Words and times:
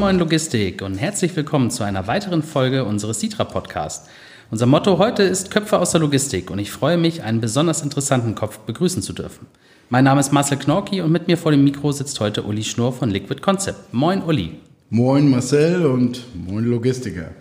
Moin 0.00 0.18
Logistik 0.18 0.80
und 0.80 0.94
herzlich 0.94 1.36
willkommen 1.36 1.70
zu 1.70 1.84
einer 1.84 2.06
weiteren 2.06 2.42
Folge 2.42 2.86
unseres 2.86 3.20
Citra 3.20 3.44
Podcasts. 3.44 4.08
Unser 4.50 4.64
Motto 4.64 4.96
heute 4.96 5.24
ist 5.24 5.50
Köpfe 5.50 5.78
aus 5.78 5.90
der 5.90 6.00
Logistik 6.00 6.50
und 6.50 6.58
ich 6.58 6.70
freue 6.70 6.96
mich, 6.96 7.22
einen 7.22 7.42
besonders 7.42 7.82
interessanten 7.82 8.34
Kopf 8.34 8.60
begrüßen 8.60 9.02
zu 9.02 9.12
dürfen. 9.12 9.46
Mein 9.90 10.04
Name 10.04 10.20
ist 10.20 10.32
Marcel 10.32 10.56
Knorki 10.56 11.02
und 11.02 11.12
mit 11.12 11.28
mir 11.28 11.36
vor 11.36 11.52
dem 11.52 11.64
Mikro 11.64 11.92
sitzt 11.92 12.18
heute 12.18 12.44
Uli 12.44 12.64
Schnurr 12.64 12.94
von 12.94 13.10
Liquid 13.10 13.42
Concept. 13.42 13.92
Moin 13.92 14.22
Uli. 14.22 14.58
Moin 14.88 15.28
Marcel 15.28 15.84
und 15.84 16.24
moin 16.34 16.64
Logistiker. 16.64 17.32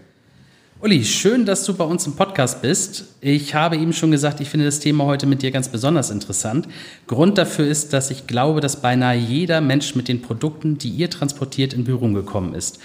Uli, 0.82 1.04
schön, 1.04 1.46
dass 1.46 1.66
du 1.66 1.74
bei 1.74 1.84
uns 1.84 2.08
im 2.08 2.16
Podcast 2.16 2.62
bist. 2.62 3.04
Ich 3.20 3.54
habe 3.54 3.76
eben 3.76 3.92
schon 3.92 4.12
gesagt, 4.12 4.40
ich 4.40 4.48
finde 4.48 4.66
das 4.66 4.80
Thema 4.80 5.04
heute 5.04 5.26
mit 5.26 5.42
dir 5.42 5.52
ganz 5.52 5.68
besonders 5.68 6.10
interessant. 6.10 6.70
Grund 7.06 7.38
dafür 7.38 7.68
ist, 7.68 7.92
dass 7.92 8.12
ich 8.12 8.28
glaube, 8.28 8.62
dass 8.62 8.82
beinahe 8.82 9.18
jeder 9.18 9.60
Mensch 9.60 9.96
mit 9.96 10.08
den 10.08 10.22
Produkten, 10.22 10.78
die 10.78 10.88
ihr 10.88 11.10
transportiert, 11.10 11.74
in 11.74 11.84
Berührung 11.84 12.14
gekommen 12.14 12.56
ist. 12.56 12.80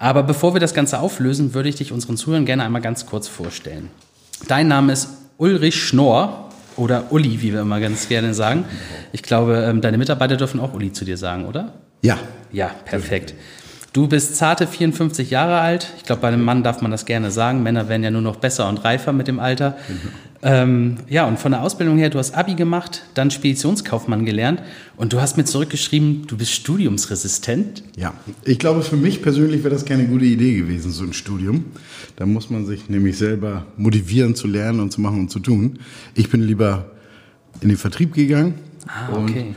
Aber 0.00 0.24
bevor 0.24 0.56
wir 0.56 0.60
das 0.60 0.74
Ganze 0.74 0.98
auflösen, 0.98 1.54
würde 1.54 1.68
ich 1.68 1.76
dich 1.76 1.92
unseren 1.92 2.16
Zuhörern 2.16 2.46
gerne 2.46 2.64
einmal 2.64 2.82
ganz 2.82 3.06
kurz 3.06 3.28
vorstellen. 3.28 3.90
Dein 4.48 4.66
Name 4.66 4.92
ist 4.92 5.10
Ulrich 5.36 5.80
Schnorr 5.80 6.50
oder 6.76 7.12
Uli, 7.12 7.42
wie 7.42 7.52
wir 7.52 7.60
immer 7.60 7.78
ganz 7.78 8.08
gerne 8.08 8.34
sagen. 8.34 8.64
Ich 9.12 9.22
glaube, 9.22 9.66
ähm, 9.68 9.80
deine 9.80 9.98
Mitarbeiter 9.98 10.36
dürfen 10.36 10.58
auch 10.58 10.74
Uli 10.74 10.92
zu 10.92 11.04
dir 11.04 11.16
sagen, 11.16 11.46
oder? 11.46 11.74
Ja. 12.02 12.18
Ja, 12.50 12.72
perfekt. 12.84 13.34
Du 13.92 14.06
bist 14.06 14.36
zarte 14.36 14.68
54 14.68 15.30
Jahre 15.30 15.58
alt. 15.58 15.92
Ich 15.96 16.04
glaube, 16.04 16.22
bei 16.22 16.28
einem 16.28 16.44
Mann 16.44 16.62
darf 16.62 16.80
man 16.80 16.92
das 16.92 17.06
gerne 17.06 17.32
sagen. 17.32 17.62
Männer 17.64 17.88
werden 17.88 18.04
ja 18.04 18.10
nur 18.12 18.22
noch 18.22 18.36
besser 18.36 18.68
und 18.68 18.78
reifer 18.84 19.12
mit 19.12 19.26
dem 19.26 19.40
Alter. 19.40 19.76
Mhm. 19.88 20.08
Ähm, 20.42 20.96
ja, 21.08 21.26
und 21.26 21.38
von 21.38 21.52
der 21.52 21.62
Ausbildung 21.62 21.98
her, 21.98 22.08
du 22.08 22.18
hast 22.18 22.34
Abi 22.34 22.54
gemacht, 22.54 23.02
dann 23.12 23.30
Speditionskaufmann 23.30 24.24
gelernt 24.24 24.62
und 24.96 25.12
du 25.12 25.20
hast 25.20 25.36
mir 25.36 25.44
zurückgeschrieben, 25.44 26.26
du 26.28 26.36
bist 26.38 26.52
studiumsresistent. 26.52 27.82
Ja, 27.96 28.14
ich 28.44 28.58
glaube, 28.58 28.82
für 28.82 28.96
mich 28.96 29.20
persönlich 29.20 29.64
wäre 29.64 29.74
das 29.74 29.84
keine 29.84 30.06
gute 30.06 30.24
Idee 30.24 30.56
gewesen, 30.56 30.92
so 30.92 31.04
ein 31.04 31.12
Studium. 31.12 31.66
Da 32.16 32.24
muss 32.24 32.48
man 32.48 32.64
sich 32.64 32.88
nämlich 32.88 33.18
selber 33.18 33.66
motivieren 33.76 34.34
zu 34.34 34.46
lernen 34.46 34.80
und 34.80 34.92
zu 34.92 35.00
machen 35.02 35.20
und 35.20 35.30
zu 35.30 35.40
tun. 35.40 35.80
Ich 36.14 36.30
bin 36.30 36.42
lieber 36.42 36.90
in 37.60 37.68
den 37.68 37.76
Vertrieb 37.76 38.14
gegangen 38.14 38.54
ah, 38.86 39.12
okay. 39.12 39.40
und 39.48 39.54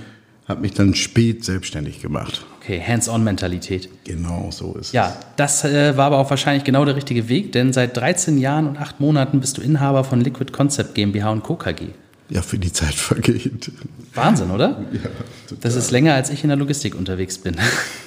habe 0.49 0.61
mich 0.61 0.73
dann 0.73 0.95
spät 0.95 1.45
selbstständig 1.45 2.01
gemacht. 2.01 2.45
Okay, 2.63 2.81
Hands-on-Mentalität. 2.81 3.89
Genau, 4.05 4.49
so 4.49 4.75
ist 4.75 4.93
ja, 4.93 5.07
es. 5.07 5.13
Ja, 5.15 5.19
das 5.35 5.65
äh, 5.65 5.97
war 5.97 6.05
aber 6.05 6.19
auch 6.19 6.29
wahrscheinlich 6.29 6.63
genau 6.63 6.85
der 6.85 6.95
richtige 6.95 7.27
Weg, 7.27 7.51
denn 7.51 7.73
seit 7.73 7.97
13 7.97 8.37
Jahren 8.37 8.67
und 8.67 8.77
8 8.77 9.01
Monaten 9.01 9.41
bist 9.41 9.57
du 9.57 9.61
Inhaber 9.61 10.05
von 10.05 10.21
Liquid 10.21 10.53
Concept 10.53 10.95
GmbH 10.95 11.29
und 11.31 11.43
Co. 11.43 11.57
KG. 11.57 11.87
Ja, 12.29 12.41
für 12.41 12.57
die 12.57 12.71
Zeit 12.71 12.93
vergeht. 12.93 13.69
Wahnsinn, 14.13 14.49
oder? 14.49 14.81
Ja, 14.93 15.09
total. 15.49 15.57
Das 15.59 15.75
ist 15.75 15.91
länger, 15.91 16.13
als 16.13 16.29
ich 16.29 16.43
in 16.43 16.47
der 16.47 16.57
Logistik 16.57 16.95
unterwegs 16.95 17.37
bin. 17.37 17.57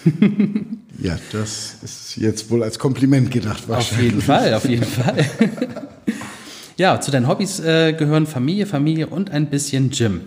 ja, 1.03 1.19
das 1.33 1.77
ist 1.83 2.17
jetzt 2.17 2.51
wohl 2.51 2.63
als 2.63 2.79
Kompliment 2.79 3.31
gedacht 3.31 3.69
wahrscheinlich. 3.69 3.99
Auf 3.99 4.03
jeden 4.03 4.23
Fall, 4.23 4.55
auf 4.55 4.67
jeden 4.67 4.87
Fall. 4.87 5.17
ja, 6.79 6.99
zu 6.99 7.11
deinen 7.11 7.29
Hobbys 7.29 7.61
äh, 7.61 7.93
gehören 7.93 8.27
Familie, 8.27 8.65
Familie 8.65 9.09
und 9.09 9.31
ein 9.31 9.51
bisschen 9.51 9.91
Gym. 9.91 10.23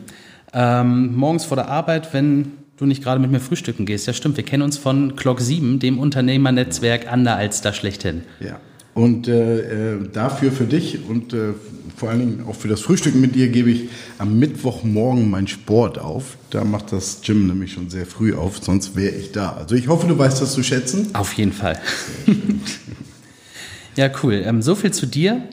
Ähm, 0.54 1.16
morgens 1.16 1.46
vor 1.46 1.58
der 1.58 1.68
Arbeit, 1.68 2.14
wenn 2.14 2.59
du 2.80 2.86
nicht 2.86 3.04
gerade 3.04 3.20
mit 3.20 3.32
mir 3.32 3.40
frühstücken 3.40 3.86
gehst. 3.86 4.08
Ja, 4.08 4.14
stimmt. 4.14 4.38
Wir 4.38 4.46
kennen 4.46 4.64
uns 4.64 4.78
von 4.78 5.16
Clock 5.16 5.42
7, 5.42 5.80
dem 5.80 6.00
Unternehmernetzwerk 6.00 7.12
an 7.12 7.24
der 7.24 7.36
Alster 7.36 7.74
schlechthin. 7.74 8.22
Ja. 8.40 8.60
Und 8.94 9.28
äh, 9.28 9.94
äh, 9.94 10.10
dafür 10.12 10.52
für 10.52 10.66
dich 10.66 11.08
und 11.08 11.34
äh, 11.34 11.54
vor 11.96 12.10
allen 12.10 12.20
Dingen 12.20 12.46
auch 12.48 12.56
für 12.56 12.68
das 12.68 12.82
Frühstücken 12.82 13.22
mit 13.22 13.36
dir 13.36 13.50
gebe 13.50 13.70
ich 13.70 13.90
am 14.18 14.40
Mittwochmorgen 14.40 15.30
meinen 15.30 15.48
Sport 15.48 16.00
auf. 16.00 16.38
Da 16.50 16.64
macht 16.64 16.92
das 16.92 17.22
Gym 17.22 17.48
nämlich 17.48 17.74
schon 17.74 17.90
sehr 17.90 18.06
früh 18.06 18.34
auf, 18.34 18.58
sonst 18.64 18.96
wäre 18.96 19.16
ich 19.16 19.32
da. 19.32 19.52
Also 19.54 19.76
ich 19.76 19.88
hoffe, 19.88 20.08
du 20.08 20.18
weißt 20.18 20.42
das 20.42 20.54
zu 20.54 20.64
schätzen. 20.64 21.10
Auf 21.14 21.34
jeden 21.34 21.54
Fall. 21.54 21.80
ja, 23.96 24.10
cool. 24.24 24.42
Ähm, 24.46 24.62
so 24.62 24.76
viel 24.76 24.92
zu 24.92 25.06
dir. 25.06 25.44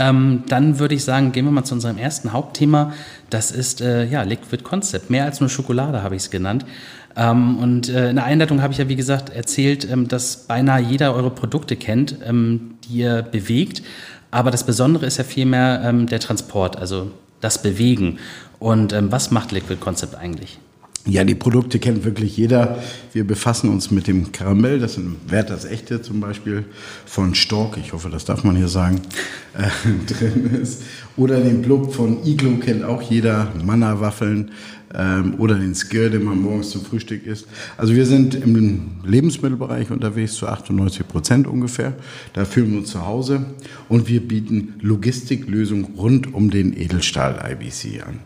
Ähm, 0.00 0.44
dann 0.48 0.78
würde 0.78 0.94
ich 0.94 1.04
sagen, 1.04 1.30
gehen 1.30 1.44
wir 1.44 1.52
mal 1.52 1.64
zu 1.64 1.74
unserem 1.74 1.98
ersten 1.98 2.32
Hauptthema. 2.32 2.92
Das 3.28 3.50
ist 3.50 3.82
äh, 3.82 4.06
ja 4.06 4.22
Liquid 4.22 4.64
Concept. 4.64 5.10
Mehr 5.10 5.26
als 5.26 5.40
nur 5.40 5.50
Schokolade 5.50 6.02
habe 6.02 6.16
ich 6.16 6.22
es 6.22 6.30
genannt. 6.30 6.64
Ähm, 7.16 7.58
und 7.58 7.90
äh, 7.90 8.08
in 8.08 8.16
der 8.16 8.24
Einleitung 8.24 8.62
habe 8.62 8.72
ich 8.72 8.78
ja, 8.78 8.88
wie 8.88 8.96
gesagt, 8.96 9.28
erzählt, 9.28 9.88
ähm, 9.90 10.08
dass 10.08 10.46
beinahe 10.46 10.80
jeder 10.80 11.14
eure 11.14 11.30
Produkte 11.30 11.76
kennt, 11.76 12.16
ähm, 12.24 12.76
die 12.84 13.00
ihr 13.00 13.22
bewegt. 13.22 13.82
Aber 14.30 14.50
das 14.50 14.64
Besondere 14.64 15.04
ist 15.04 15.18
ja 15.18 15.24
vielmehr 15.24 15.82
ähm, 15.84 16.06
der 16.06 16.20
Transport, 16.20 16.76
also 16.76 17.10
das 17.42 17.60
Bewegen. 17.60 18.18
Und 18.58 18.94
ähm, 18.94 19.12
was 19.12 19.30
macht 19.30 19.52
Liquid 19.52 19.80
Concept 19.80 20.14
eigentlich? 20.14 20.58
Ja, 21.06 21.24
die 21.24 21.34
Produkte 21.34 21.78
kennt 21.78 22.04
wirklich 22.04 22.36
jeder. 22.36 22.82
Wir 23.14 23.26
befassen 23.26 23.70
uns 23.70 23.90
mit 23.90 24.06
dem 24.06 24.32
Karamell, 24.32 24.78
das 24.78 24.98
in 24.98 25.16
Wert 25.26 25.48
das 25.48 25.64
echte 25.64 26.02
zum 26.02 26.20
Beispiel 26.20 26.64
von 27.06 27.34
Stork, 27.34 27.78
ich 27.78 27.94
hoffe, 27.94 28.10
das 28.10 28.26
darf 28.26 28.44
man 28.44 28.54
hier 28.54 28.68
sagen, 28.68 29.00
äh, 29.56 29.68
drin 30.12 30.50
ist. 30.60 30.82
Oder 31.16 31.40
den 31.40 31.62
Blub 31.62 31.94
von 31.94 32.26
Iglo 32.26 32.58
kennt 32.58 32.84
auch 32.84 33.00
jeder, 33.00 33.50
Manna-Waffeln 33.64 34.50
ähm, 34.94 35.36
oder 35.38 35.54
den 35.54 35.74
Skir, 35.74 36.10
den 36.10 36.24
man 36.24 36.40
morgens 36.40 36.70
zum 36.70 36.84
Frühstück 36.84 37.26
isst. 37.26 37.46
Also 37.78 37.94
wir 37.94 38.04
sind 38.04 38.34
im 38.34 38.90
Lebensmittelbereich 39.02 39.90
unterwegs 39.90 40.34
zu 40.34 40.48
98 40.48 41.08
Prozent 41.08 41.46
ungefähr. 41.46 41.94
Da 42.34 42.44
fühlen 42.44 42.72
wir 42.72 42.78
uns 42.80 42.90
zu 42.90 43.06
Hause 43.06 43.46
und 43.88 44.06
wir 44.06 44.20
bieten 44.20 44.74
Logistiklösungen 44.82 45.94
rund 45.96 46.34
um 46.34 46.50
den 46.50 46.76
Edelstahl 46.76 47.40
IBC 47.52 48.02
an. 48.06 48.18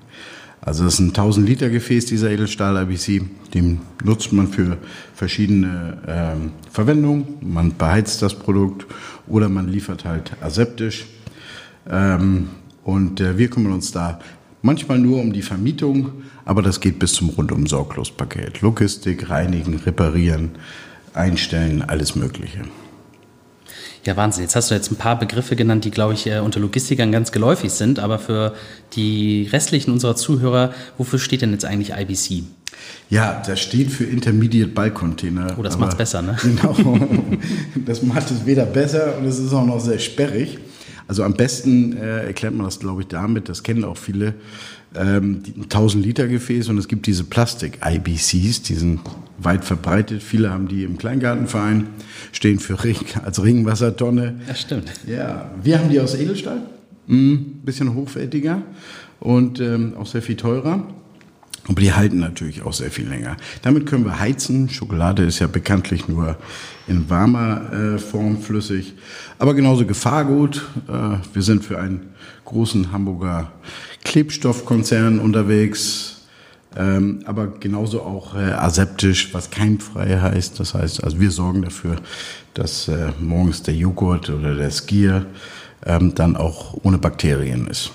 Also 0.64 0.84
das 0.84 0.94
ist 0.94 1.00
ein 1.00 1.08
1000 1.08 1.46
Liter 1.46 1.68
Gefäß, 1.68 2.06
dieser 2.06 2.30
Edelstahl 2.30 2.82
IBC. 2.82 3.22
Den 3.52 3.80
nutzt 4.02 4.32
man 4.32 4.48
für 4.48 4.78
verschiedene 5.14 5.98
ähm, 6.08 6.52
Verwendungen. 6.70 7.36
Man 7.42 7.76
beheizt 7.76 8.22
das 8.22 8.38
Produkt 8.38 8.86
oder 9.26 9.50
man 9.50 9.68
liefert 9.68 10.06
halt 10.06 10.32
aseptisch. 10.40 11.04
Ähm, 11.90 12.48
und 12.82 13.20
äh, 13.20 13.36
wir 13.36 13.50
kümmern 13.50 13.74
uns 13.74 13.92
da 13.92 14.20
manchmal 14.62 14.98
nur 14.98 15.20
um 15.20 15.34
die 15.34 15.42
Vermietung, 15.42 16.12
aber 16.46 16.62
das 16.62 16.80
geht 16.80 16.98
bis 16.98 17.12
zum 17.12 17.28
rundum 17.28 17.66
sorglos 17.66 18.10
Paket. 18.10 18.62
Logistik, 18.62 19.28
reinigen, 19.28 19.74
reparieren, 19.74 20.52
einstellen, 21.12 21.82
alles 21.82 22.16
Mögliche. 22.16 22.62
Ja, 24.04 24.16
Wahnsinn. 24.16 24.42
Jetzt 24.44 24.54
hast 24.54 24.70
du 24.70 24.74
jetzt 24.74 24.90
ein 24.90 24.96
paar 24.96 25.18
Begriffe 25.18 25.56
genannt, 25.56 25.84
die, 25.84 25.90
glaube 25.90 26.14
ich, 26.14 26.26
äh, 26.26 26.38
unter 26.40 26.60
Logistikern 26.60 27.10
ganz 27.10 27.32
geläufig 27.32 27.72
sind. 27.72 27.98
Aber 27.98 28.18
für 28.18 28.54
die 28.92 29.48
restlichen 29.50 29.90
unserer 29.90 30.14
Zuhörer, 30.14 30.72
wofür 30.98 31.18
steht 31.18 31.42
denn 31.42 31.52
jetzt 31.52 31.64
eigentlich 31.64 31.92
IBC? 31.96 32.44
Ja, 33.08 33.42
das 33.46 33.60
steht 33.60 33.90
für 33.90 34.04
Intermediate 34.04 34.70
Bulk 34.70 34.94
Container. 34.94 35.54
Oh, 35.58 35.62
das 35.62 35.78
macht 35.78 35.92
es 35.92 35.98
besser, 35.98 36.22
ne? 36.22 36.36
Genau. 36.42 36.98
Das 37.86 38.02
macht 38.02 38.30
es 38.30 38.44
weder 38.44 38.66
besser 38.66 39.16
und 39.18 39.26
es 39.26 39.38
ist 39.38 39.52
auch 39.52 39.64
noch 39.64 39.80
sehr 39.80 39.98
sperrig. 39.98 40.58
Also 41.06 41.22
am 41.22 41.34
besten 41.34 41.96
äh, 41.96 42.26
erklärt 42.26 42.54
man 42.54 42.64
das, 42.64 42.80
glaube 42.80 43.02
ich, 43.02 43.08
damit, 43.08 43.48
das 43.48 43.62
kennen 43.62 43.84
auch 43.84 43.96
viele, 43.96 44.34
ähm, 44.94 45.42
1000 45.62 46.04
Liter 46.04 46.28
Gefäß 46.28 46.68
und 46.68 46.78
es 46.78 46.88
gibt 46.88 47.06
diese 47.06 47.24
Plastik-IBCs, 47.24 48.62
die 48.62 48.74
sind 48.74 49.00
weit 49.38 49.64
verbreitet. 49.64 50.22
Viele 50.22 50.50
haben 50.50 50.68
die 50.68 50.84
im 50.84 50.98
Kleingartenverein, 50.98 51.88
stehen 52.32 52.58
für 52.58 52.82
Ring, 52.82 52.96
als 53.24 53.42
Ringwassertonne. 53.42 54.40
Das 54.46 54.60
stimmt. 54.60 54.92
Ja, 55.06 55.50
wir 55.62 55.78
haben 55.78 55.90
die 55.90 56.00
aus 56.00 56.14
Edelstahl, 56.14 56.62
ein 57.08 57.32
mm, 57.32 57.60
bisschen 57.64 57.94
hochwertiger 57.94 58.62
und 59.20 59.60
ähm, 59.60 59.94
auch 59.98 60.06
sehr 60.06 60.22
viel 60.22 60.36
teurer. 60.36 60.86
Aber 61.66 61.80
die 61.80 61.92
halten 61.92 62.18
natürlich 62.18 62.62
auch 62.62 62.74
sehr 62.74 62.90
viel 62.90 63.08
länger. 63.08 63.38
Damit 63.62 63.86
können 63.86 64.04
wir 64.04 64.20
heizen. 64.20 64.68
Schokolade 64.68 65.24
ist 65.24 65.38
ja 65.38 65.46
bekanntlich 65.46 66.08
nur 66.08 66.36
in 66.86 67.08
warmer 67.08 67.72
äh, 67.72 67.98
Form 67.98 68.38
flüssig. 68.38 68.94
Aber 69.38 69.54
genauso 69.54 69.86
Gefahrgut. 69.86 70.62
Äh, 70.88 71.16
wir 71.32 71.42
sind 71.42 71.64
für 71.64 71.78
einen 71.78 72.10
großen 72.44 72.92
Hamburger 72.92 73.50
Klebstoffkonzern 74.04 75.18
unterwegs. 75.18 76.13
Ähm, 76.76 77.20
aber 77.24 77.46
genauso 77.46 78.02
auch 78.02 78.34
äh, 78.34 78.52
aseptisch, 78.52 79.32
was 79.32 79.50
keimfrei 79.50 80.18
heißt. 80.20 80.58
Das 80.58 80.74
heißt, 80.74 81.04
also 81.04 81.20
wir 81.20 81.30
sorgen 81.30 81.62
dafür, 81.62 81.96
dass 82.54 82.88
äh, 82.88 83.12
morgens 83.20 83.62
der 83.62 83.74
Joghurt 83.74 84.30
oder 84.30 84.54
der 84.54 84.70
Skier 84.70 85.26
ähm, 85.86 86.14
dann 86.14 86.36
auch 86.36 86.76
ohne 86.82 86.98
Bakterien 86.98 87.66
ist. 87.68 87.92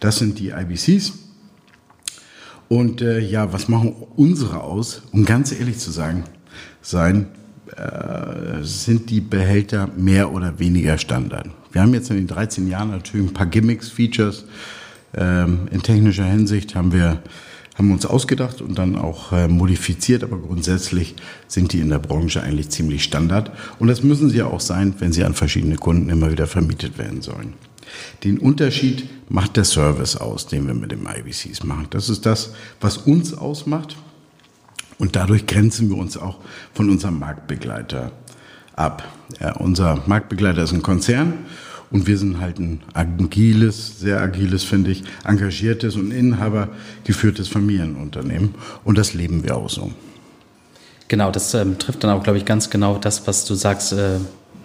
Das 0.00 0.16
sind 0.16 0.38
die 0.38 0.50
IBCs. 0.50 1.12
Und 2.68 3.00
äh, 3.00 3.20
ja, 3.20 3.52
was 3.52 3.68
machen 3.68 3.94
unsere 4.16 4.62
aus? 4.62 5.02
Um 5.12 5.24
ganz 5.24 5.52
ehrlich 5.52 5.78
zu 5.78 5.90
sagen, 5.90 6.24
sein, 6.82 7.28
äh, 7.76 8.62
sind 8.62 9.10
die 9.10 9.20
Behälter 9.20 9.88
mehr 9.96 10.32
oder 10.32 10.58
weniger 10.58 10.98
Standard. 10.98 11.48
Wir 11.72 11.82
haben 11.82 11.94
jetzt 11.94 12.10
in 12.10 12.16
den 12.16 12.26
13 12.26 12.68
Jahren 12.68 12.90
natürlich 12.90 13.28
ein 13.28 13.34
paar 13.34 13.46
Gimmicks, 13.46 13.88
Features. 13.88 14.46
Ähm, 15.14 15.68
in 15.70 15.82
technischer 15.82 16.24
Hinsicht 16.24 16.74
haben 16.74 16.92
wir 16.92 17.20
haben 17.76 17.92
uns 17.92 18.06
ausgedacht 18.06 18.62
und 18.62 18.78
dann 18.78 18.96
auch 18.96 19.32
äh, 19.32 19.48
modifiziert, 19.48 20.24
aber 20.24 20.38
grundsätzlich 20.38 21.14
sind 21.46 21.72
die 21.72 21.80
in 21.80 21.90
der 21.90 21.98
Branche 21.98 22.42
eigentlich 22.42 22.70
ziemlich 22.70 23.04
Standard. 23.04 23.52
Und 23.78 23.88
das 23.88 24.02
müssen 24.02 24.30
sie 24.30 24.38
ja 24.38 24.46
auch 24.46 24.60
sein, 24.60 24.94
wenn 24.98 25.12
sie 25.12 25.24
an 25.24 25.34
verschiedene 25.34 25.76
Kunden 25.76 26.08
immer 26.08 26.30
wieder 26.30 26.46
vermietet 26.46 26.96
werden 26.96 27.20
sollen. 27.20 27.52
Den 28.24 28.38
Unterschied 28.38 29.08
macht 29.28 29.56
der 29.56 29.64
Service 29.64 30.16
aus, 30.16 30.46
den 30.46 30.66
wir 30.66 30.74
mit 30.74 30.90
dem 30.90 31.06
IBCs 31.06 31.64
machen. 31.64 31.86
Das 31.90 32.08
ist 32.08 32.26
das, 32.26 32.52
was 32.80 32.96
uns 32.96 33.34
ausmacht. 33.34 33.96
Und 34.98 35.14
dadurch 35.14 35.46
grenzen 35.46 35.90
wir 35.90 35.98
uns 35.98 36.16
auch 36.16 36.38
von 36.72 36.88
unserem 36.88 37.18
Marktbegleiter 37.18 38.12
ab. 38.74 39.04
Ja, 39.40 39.52
unser 39.56 40.02
Marktbegleiter 40.06 40.62
ist 40.62 40.72
ein 40.72 40.82
Konzern 40.82 41.34
und 41.90 42.06
wir 42.06 42.18
sind 42.18 42.40
halt 42.40 42.58
ein 42.58 42.80
agiles, 42.94 44.00
sehr 44.00 44.20
agiles, 44.20 44.64
finde 44.64 44.90
ich, 44.90 45.04
engagiertes 45.24 45.96
und 45.96 46.10
inhabergeführtes 46.10 47.48
Familienunternehmen. 47.48 48.54
Und 48.84 48.98
das 48.98 49.14
leben 49.14 49.44
wir 49.44 49.56
auch 49.56 49.70
so. 49.70 49.92
Genau, 51.08 51.30
das 51.30 51.54
ähm, 51.54 51.78
trifft 51.78 52.02
dann 52.02 52.10
auch, 52.10 52.22
glaube 52.22 52.38
ich, 52.38 52.44
ganz 52.44 52.70
genau 52.70 52.98
das, 52.98 53.26
was 53.26 53.44
du 53.44 53.54
sagst. 53.54 53.92
Äh, 53.92 54.18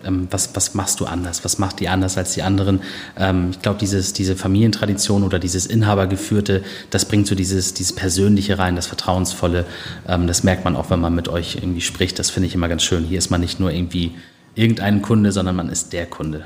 ähm, 0.04 0.28
was, 0.32 0.56
was 0.56 0.74
machst 0.74 1.00
du 1.00 1.06
anders? 1.06 1.44
Was 1.44 1.60
macht 1.60 1.80
die 1.80 1.88
anders 1.88 2.18
als 2.18 2.34
die 2.34 2.42
anderen? 2.42 2.82
Ähm, 3.18 3.50
ich 3.52 3.62
glaube, 3.62 3.80
diese 3.80 4.36
Familientradition 4.36 5.24
oder 5.24 5.40
dieses 5.40 5.66
Inhabergeführte, 5.66 6.64
das 6.90 7.06
bringt 7.06 7.28
so 7.28 7.36
dieses, 7.36 7.74
dieses 7.74 7.94
Persönliche 7.94 8.58
rein, 8.58 8.76
das 8.76 8.88
Vertrauensvolle. 8.88 9.66
Ähm, 10.08 10.28
das 10.28 10.44
merkt 10.44 10.66
man 10.66 10.76
auch, 10.76 10.90
wenn 10.90 11.00
man 11.00 11.14
mit 11.14 11.28
euch 11.28 11.56
irgendwie 11.56 11.82
spricht. 11.82 12.20
Das 12.20 12.30
finde 12.30 12.48
ich 12.48 12.56
immer 12.56 12.68
ganz 12.68 12.84
schön. 12.84 13.04
Hier 13.04 13.18
ist 13.18 13.30
man 13.30 13.42
nicht 13.42 13.60
nur 13.60 13.72
irgendwie 13.72 14.14
irgendein 14.56 15.02
Kunde, 15.02 15.32
sondern 15.32 15.56
man 15.56 15.70
ist 15.70 15.94
der 15.94 16.06
Kunde. 16.06 16.46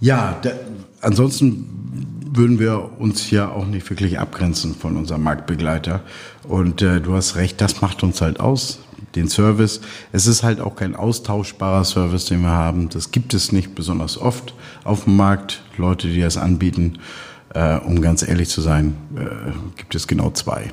Ja, 0.00 0.32
der, 0.42 0.58
ansonsten 1.00 1.66
würden 2.36 2.58
wir 2.58 3.00
uns 3.00 3.30
ja 3.30 3.48
auch 3.48 3.66
nicht 3.66 3.88
wirklich 3.88 4.18
abgrenzen 4.18 4.74
von 4.74 4.96
unserem 4.96 5.22
Marktbegleiter. 5.22 6.02
Und 6.44 6.82
äh, 6.82 7.00
du 7.00 7.14
hast 7.14 7.36
recht, 7.36 7.60
das 7.60 7.80
macht 7.80 8.02
uns 8.02 8.20
halt 8.20 8.40
aus, 8.40 8.80
den 9.14 9.28
Service. 9.28 9.80
Es 10.12 10.26
ist 10.26 10.42
halt 10.42 10.60
auch 10.60 10.76
kein 10.76 10.94
austauschbarer 10.94 11.84
Service, 11.84 12.26
den 12.26 12.42
wir 12.42 12.50
haben. 12.50 12.90
Das 12.90 13.10
gibt 13.10 13.32
es 13.32 13.52
nicht 13.52 13.74
besonders 13.74 14.18
oft 14.18 14.54
auf 14.84 15.04
dem 15.04 15.16
Markt. 15.16 15.62
Leute, 15.78 16.08
die 16.08 16.20
das 16.20 16.36
anbieten, 16.36 16.98
äh, 17.54 17.78
um 17.78 18.02
ganz 18.02 18.26
ehrlich 18.26 18.50
zu 18.50 18.60
sein, 18.60 18.96
äh, 19.16 19.52
gibt 19.76 19.94
es 19.94 20.06
genau 20.06 20.30
zwei. 20.30 20.72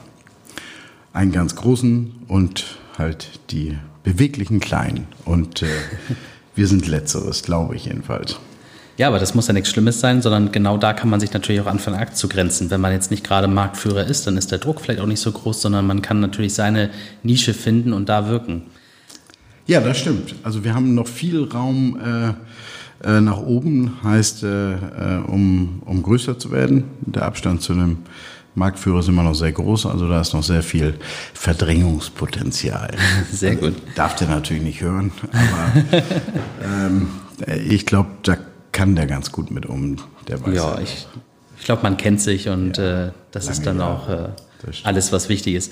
Einen 1.13 1.31
ganz 1.31 1.55
großen 1.55 2.11
und 2.27 2.77
halt 2.97 3.39
die 3.51 3.77
beweglichen 4.03 4.59
kleinen. 4.59 5.07
Und 5.23 5.61
äh, 5.61 5.67
wir 6.55 6.67
sind 6.67 6.87
letzteres, 6.87 7.43
glaube 7.43 7.75
ich 7.75 7.85
jedenfalls. 7.85 8.37
Ja, 8.97 9.07
aber 9.07 9.19
das 9.19 9.33
muss 9.33 9.47
ja 9.47 9.53
nichts 9.53 9.69
Schlimmes 9.69 9.99
sein, 9.99 10.21
sondern 10.21 10.51
genau 10.51 10.77
da 10.77 10.93
kann 10.93 11.09
man 11.09 11.19
sich 11.19 11.33
natürlich 11.33 11.61
auch 11.61 11.67
anfangen 11.67 11.99
abzugrenzen. 11.99 12.69
Wenn 12.69 12.79
man 12.79 12.91
jetzt 12.91 13.09
nicht 13.09 13.23
gerade 13.23 13.47
Marktführer 13.47 14.05
ist, 14.05 14.27
dann 14.27 14.37
ist 14.37 14.51
der 14.51 14.59
Druck 14.59 14.81
vielleicht 14.81 14.99
auch 14.99 15.07
nicht 15.07 15.19
so 15.19 15.31
groß, 15.31 15.61
sondern 15.61 15.87
man 15.87 16.03
kann 16.03 16.19
natürlich 16.19 16.53
seine 16.53 16.91
Nische 17.23 17.55
finden 17.55 17.91
und 17.91 18.07
da 18.07 18.27
wirken. 18.27 18.63
Ja, 19.65 19.79
das 19.79 19.97
stimmt. 19.97 20.35
Also 20.43 20.63
wir 20.63 20.75
haben 20.75 20.93
noch 20.93 21.07
viel 21.07 21.43
Raum 21.43 21.99
äh, 21.99 23.07
äh, 23.07 23.21
nach 23.21 23.37
oben, 23.37 23.97
heißt, 24.03 24.43
äh, 24.43 24.73
äh 24.73 24.77
um, 25.25 25.81
um 25.85 26.03
größer 26.03 26.37
zu 26.37 26.51
werden. 26.51 26.83
Der 27.01 27.23
Abstand 27.23 27.63
zu 27.63 27.73
einem 27.73 27.99
Marktführer 28.55 28.99
ist 28.99 29.07
immer 29.07 29.23
noch 29.23 29.33
sehr 29.33 29.51
groß, 29.51 29.87
also 29.87 30.07
da 30.07 30.21
ist 30.21 30.33
noch 30.33 30.43
sehr 30.43 30.61
viel 30.61 30.95
Verdrängungspotenzial. 31.33 32.91
Sehr 33.31 33.55
gut. 33.55 33.73
Darf 33.95 34.15
der 34.15 34.27
natürlich 34.27 34.61
nicht 34.61 34.81
hören, 34.81 35.11
aber 35.31 36.03
ähm, 36.63 37.07
ich 37.67 37.87
glaube, 37.87 38.09
da 38.21 38.37
kann 38.73 38.95
der 38.95 39.07
ganz 39.07 39.31
gut 39.31 39.51
mit 39.51 39.65
um. 39.65 39.95
Der 40.27 40.45
weiß 40.45 40.53
ja, 40.53 40.79
ich, 40.79 41.07
ich 41.57 41.63
glaube, 41.63 41.83
man 41.83 41.95
kennt 41.95 42.19
sich 42.19 42.49
und 42.49 42.77
ja, 42.77 43.07
äh, 43.07 43.11
das 43.31 43.47
ist 43.47 43.65
dann 43.65 43.79
auch 43.79 44.09
äh, 44.09 44.29
alles, 44.83 45.13
was 45.13 45.29
wichtig 45.29 45.55
ist. 45.55 45.71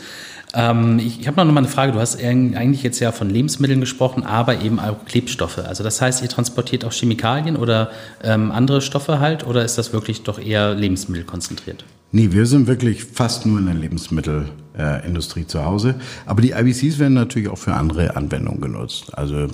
Ähm, 0.54 1.00
ich 1.00 1.20
ich 1.22 1.28
habe 1.28 1.44
noch 1.46 1.54
mal 1.54 1.60
eine 1.60 1.68
Frage. 1.68 1.92
Du 1.92 2.00
hast 2.00 2.22
eigentlich 2.22 2.84
jetzt 2.84 3.00
ja 3.00 3.12
von 3.12 3.30
Lebensmitteln 3.30 3.80
gesprochen, 3.80 4.24
aber 4.24 4.62
eben 4.62 4.80
auch 4.80 5.06
Klebstoffe. 5.06 5.60
Also 5.60 5.84
das 5.84 6.02
heißt, 6.02 6.22
ihr 6.22 6.30
transportiert 6.30 6.86
auch 6.86 6.94
Chemikalien 6.94 7.56
oder 7.56 7.92
ähm, 8.24 8.52
andere 8.52 8.82
Stoffe 8.82 9.20
halt 9.20 9.46
oder 9.46 9.64
ist 9.64 9.78
das 9.78 9.94
wirklich 9.94 10.24
doch 10.24 10.40
eher 10.40 10.74
Lebensmittel 10.74 11.26
konzentriert? 11.26 11.86
Nee, 12.14 12.32
wir 12.32 12.46
sind 12.46 12.68
wirklich 12.68 13.06
fast 13.06 13.46
nur 13.46 13.60
in 13.60 13.68
der 13.68 13.76
Lebensmittelindustrie 13.76 15.42
äh, 15.42 15.48
zu 15.48 15.64
Hause. 15.64 15.96
Aber 16.26 16.42
die 16.42 16.52
IBCs 16.52 17.00
werden 17.00 17.14
natürlich 17.14 17.48
auch 17.48 17.58
für 17.58 17.74
andere 17.74 18.18
Anwendungen 18.18 18.60
genutzt. 18.60 19.18
Also 19.18 19.48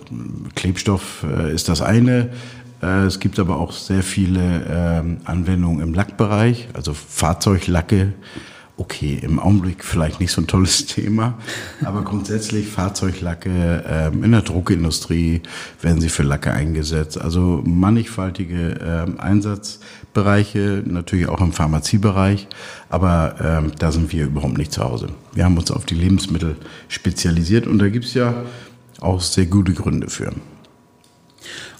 Klebstoff 0.56 1.24
äh, 1.24 1.54
ist 1.54 1.70
das 1.70 1.84
eine. 1.84 2.30
Äh, 2.82 3.06
es 3.06 3.20
gibt 3.20 3.40
aber 3.40 3.58
auch 3.58 3.72
sehr 3.72 4.04
viele 4.04 4.66
ähm, 4.70 5.18
Anwendungen 5.26 5.82
im 5.82 5.94
Lackbereich, 5.94 6.68
also 6.74 6.94
Fahrzeuglacke. 6.94 8.14
Okay, 8.80 9.18
im 9.24 9.40
Augenblick 9.40 9.84
vielleicht 9.84 10.20
nicht 10.20 10.32
so 10.32 10.40
ein 10.40 10.46
tolles 10.46 10.86
Thema, 10.86 11.40
aber 11.84 12.04
grundsätzlich 12.04 12.68
Fahrzeuglacke 12.68 13.84
ähm, 13.88 14.24
in 14.24 14.32
der 14.32 14.44
Druckindustrie 14.44 15.42
werden 15.82 16.00
sie 16.00 16.10
für 16.10 16.22
Lacke 16.22 16.52
eingesetzt. 16.52 17.20
Also 17.20 17.64
mannigfaltige 17.66 18.80
ähm, 18.80 19.20
Einsatzbereiche, 19.20 20.84
natürlich 20.86 21.28
auch 21.28 21.42
im 21.42 21.54
Pharmaziebereich, 21.54 22.48
aber 22.90 23.72
da 23.80 23.92
sind 23.92 24.14
wir 24.14 24.26
überhaupt 24.26 24.58
nicht 24.58 24.72
zu 24.72 24.84
Hause. 24.84 25.10
Wir 25.34 25.44
haben 25.44 25.58
uns 25.58 25.72
auf 25.72 25.86
die 25.86 25.96
Lebensmittel 25.96 26.56
spezialisiert 26.88 27.66
und 27.68 27.80
da 27.80 27.90
gibt's 27.90 28.14
ja 28.14 28.46
auch 29.02 29.22
sehr 29.22 29.48
gute 29.48 29.74
Gründe 29.74 30.08
für. 30.08 30.32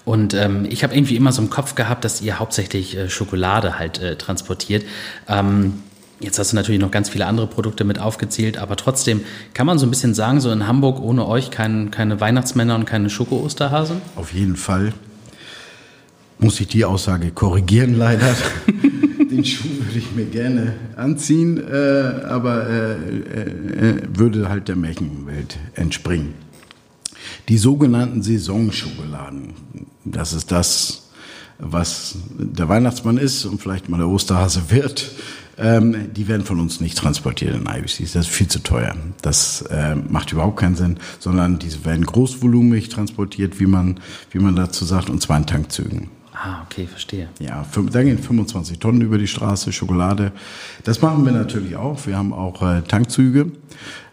Und 0.04 0.34
ähm, 0.34 0.66
ich 0.68 0.82
habe 0.84 0.94
irgendwie 0.94 1.16
immer 1.16 1.32
so 1.32 1.42
im 1.42 1.50
Kopf 1.50 1.74
gehabt, 1.74 2.04
dass 2.04 2.22
ihr 2.22 2.38
hauptsächlich 2.38 2.96
äh, 2.96 3.10
Schokolade 3.10 3.78
halt 3.78 4.00
äh, 4.00 4.16
transportiert. 4.16 4.84
Ähm, 5.28 5.74
jetzt 6.20 6.38
hast 6.38 6.52
du 6.52 6.56
natürlich 6.56 6.80
noch 6.80 6.90
ganz 6.90 7.08
viele 7.08 7.26
andere 7.26 7.46
Produkte 7.46 7.84
mit 7.84 7.98
aufgezählt, 7.98 8.58
aber 8.58 8.76
trotzdem 8.76 9.20
kann 9.54 9.66
man 9.66 9.78
so 9.78 9.86
ein 9.86 9.90
bisschen 9.90 10.14
sagen, 10.14 10.40
so 10.40 10.50
in 10.50 10.66
Hamburg 10.66 11.00
ohne 11.00 11.26
euch 11.26 11.50
kein, 11.50 11.90
keine 11.90 12.20
Weihnachtsmänner 12.20 12.74
und 12.74 12.84
keine 12.86 13.10
Schoko-Osterhasen? 13.10 14.00
Auf 14.16 14.32
jeden 14.32 14.56
Fall. 14.56 14.92
Muss 16.38 16.60
ich 16.60 16.68
die 16.68 16.84
Aussage 16.84 17.30
korrigieren, 17.32 17.96
leider. 17.98 18.34
Den 19.30 19.44
Schuh 19.44 19.68
würde 19.80 19.98
ich 19.98 20.12
mir 20.12 20.24
gerne 20.24 20.74
anziehen, 20.96 21.58
äh, 21.58 22.24
aber 22.24 22.66
äh, 22.68 22.92
äh, 22.92 23.90
äh 23.90 24.02
würde 24.14 24.48
halt 24.48 24.68
der 24.68 24.76
Märchenwelt 24.76 25.58
entspringen. 25.74 26.34
Die 27.48 27.58
sogenannten 27.58 28.22
Saisonschokoladen, 28.22 29.54
das 30.04 30.32
ist 30.34 30.52
das, 30.52 31.08
was 31.58 32.16
der 32.38 32.68
Weihnachtsmann 32.68 33.16
ist 33.16 33.44
und 33.46 33.60
vielleicht 33.60 33.88
mal 33.88 33.96
der 33.96 34.08
Osterhase 34.08 34.70
wird. 34.70 35.10
Ähm, 35.56 36.12
die 36.14 36.28
werden 36.28 36.44
von 36.44 36.60
uns 36.60 36.80
nicht 36.80 36.96
transportiert 36.96 37.56
in 37.56 37.66
IBCs. 37.66 38.12
Das 38.12 38.26
ist 38.26 38.28
viel 38.28 38.46
zu 38.46 38.62
teuer. 38.62 38.94
Das 39.22 39.62
äh, 39.62 39.96
macht 39.96 40.30
überhaupt 40.32 40.60
keinen 40.60 40.76
Sinn, 40.76 40.98
sondern 41.18 41.58
diese 41.58 41.84
werden 41.84 42.06
großvolumig 42.06 42.90
transportiert, 42.90 43.58
wie 43.58 43.66
man, 43.66 43.98
wie 44.30 44.38
man 44.38 44.54
dazu 44.54 44.84
sagt, 44.84 45.10
und 45.10 45.20
zwar 45.20 45.38
in 45.38 45.46
Tankzügen. 45.46 46.10
Ah, 46.32 46.62
okay, 46.64 46.86
verstehe. 46.86 47.28
Ja, 47.40 47.66
da 47.90 48.02
gehen 48.04 48.18
25 48.18 48.78
Tonnen 48.78 49.00
über 49.00 49.18
die 49.18 49.26
Straße, 49.26 49.72
Schokolade. 49.72 50.30
Das 50.84 51.02
machen 51.02 51.24
wir 51.24 51.32
natürlich 51.32 51.74
auch. 51.74 52.06
Wir 52.06 52.16
haben 52.16 52.32
auch 52.32 52.62
äh, 52.62 52.82
Tankzüge 52.82 53.50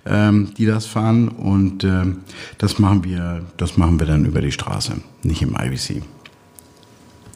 ähm, 0.05 0.53
die 0.57 0.65
das 0.65 0.85
fahren. 0.85 1.27
Und 1.27 1.83
ähm, 1.83 2.21
das 2.57 2.79
machen 2.79 3.03
wir, 3.03 3.43
das 3.57 3.77
machen 3.77 3.99
wir 3.99 4.07
dann 4.07 4.25
über 4.25 4.41
die 4.41 4.51
Straße, 4.51 4.93
nicht 5.23 5.41
im 5.41 5.55
IBC. 5.55 6.03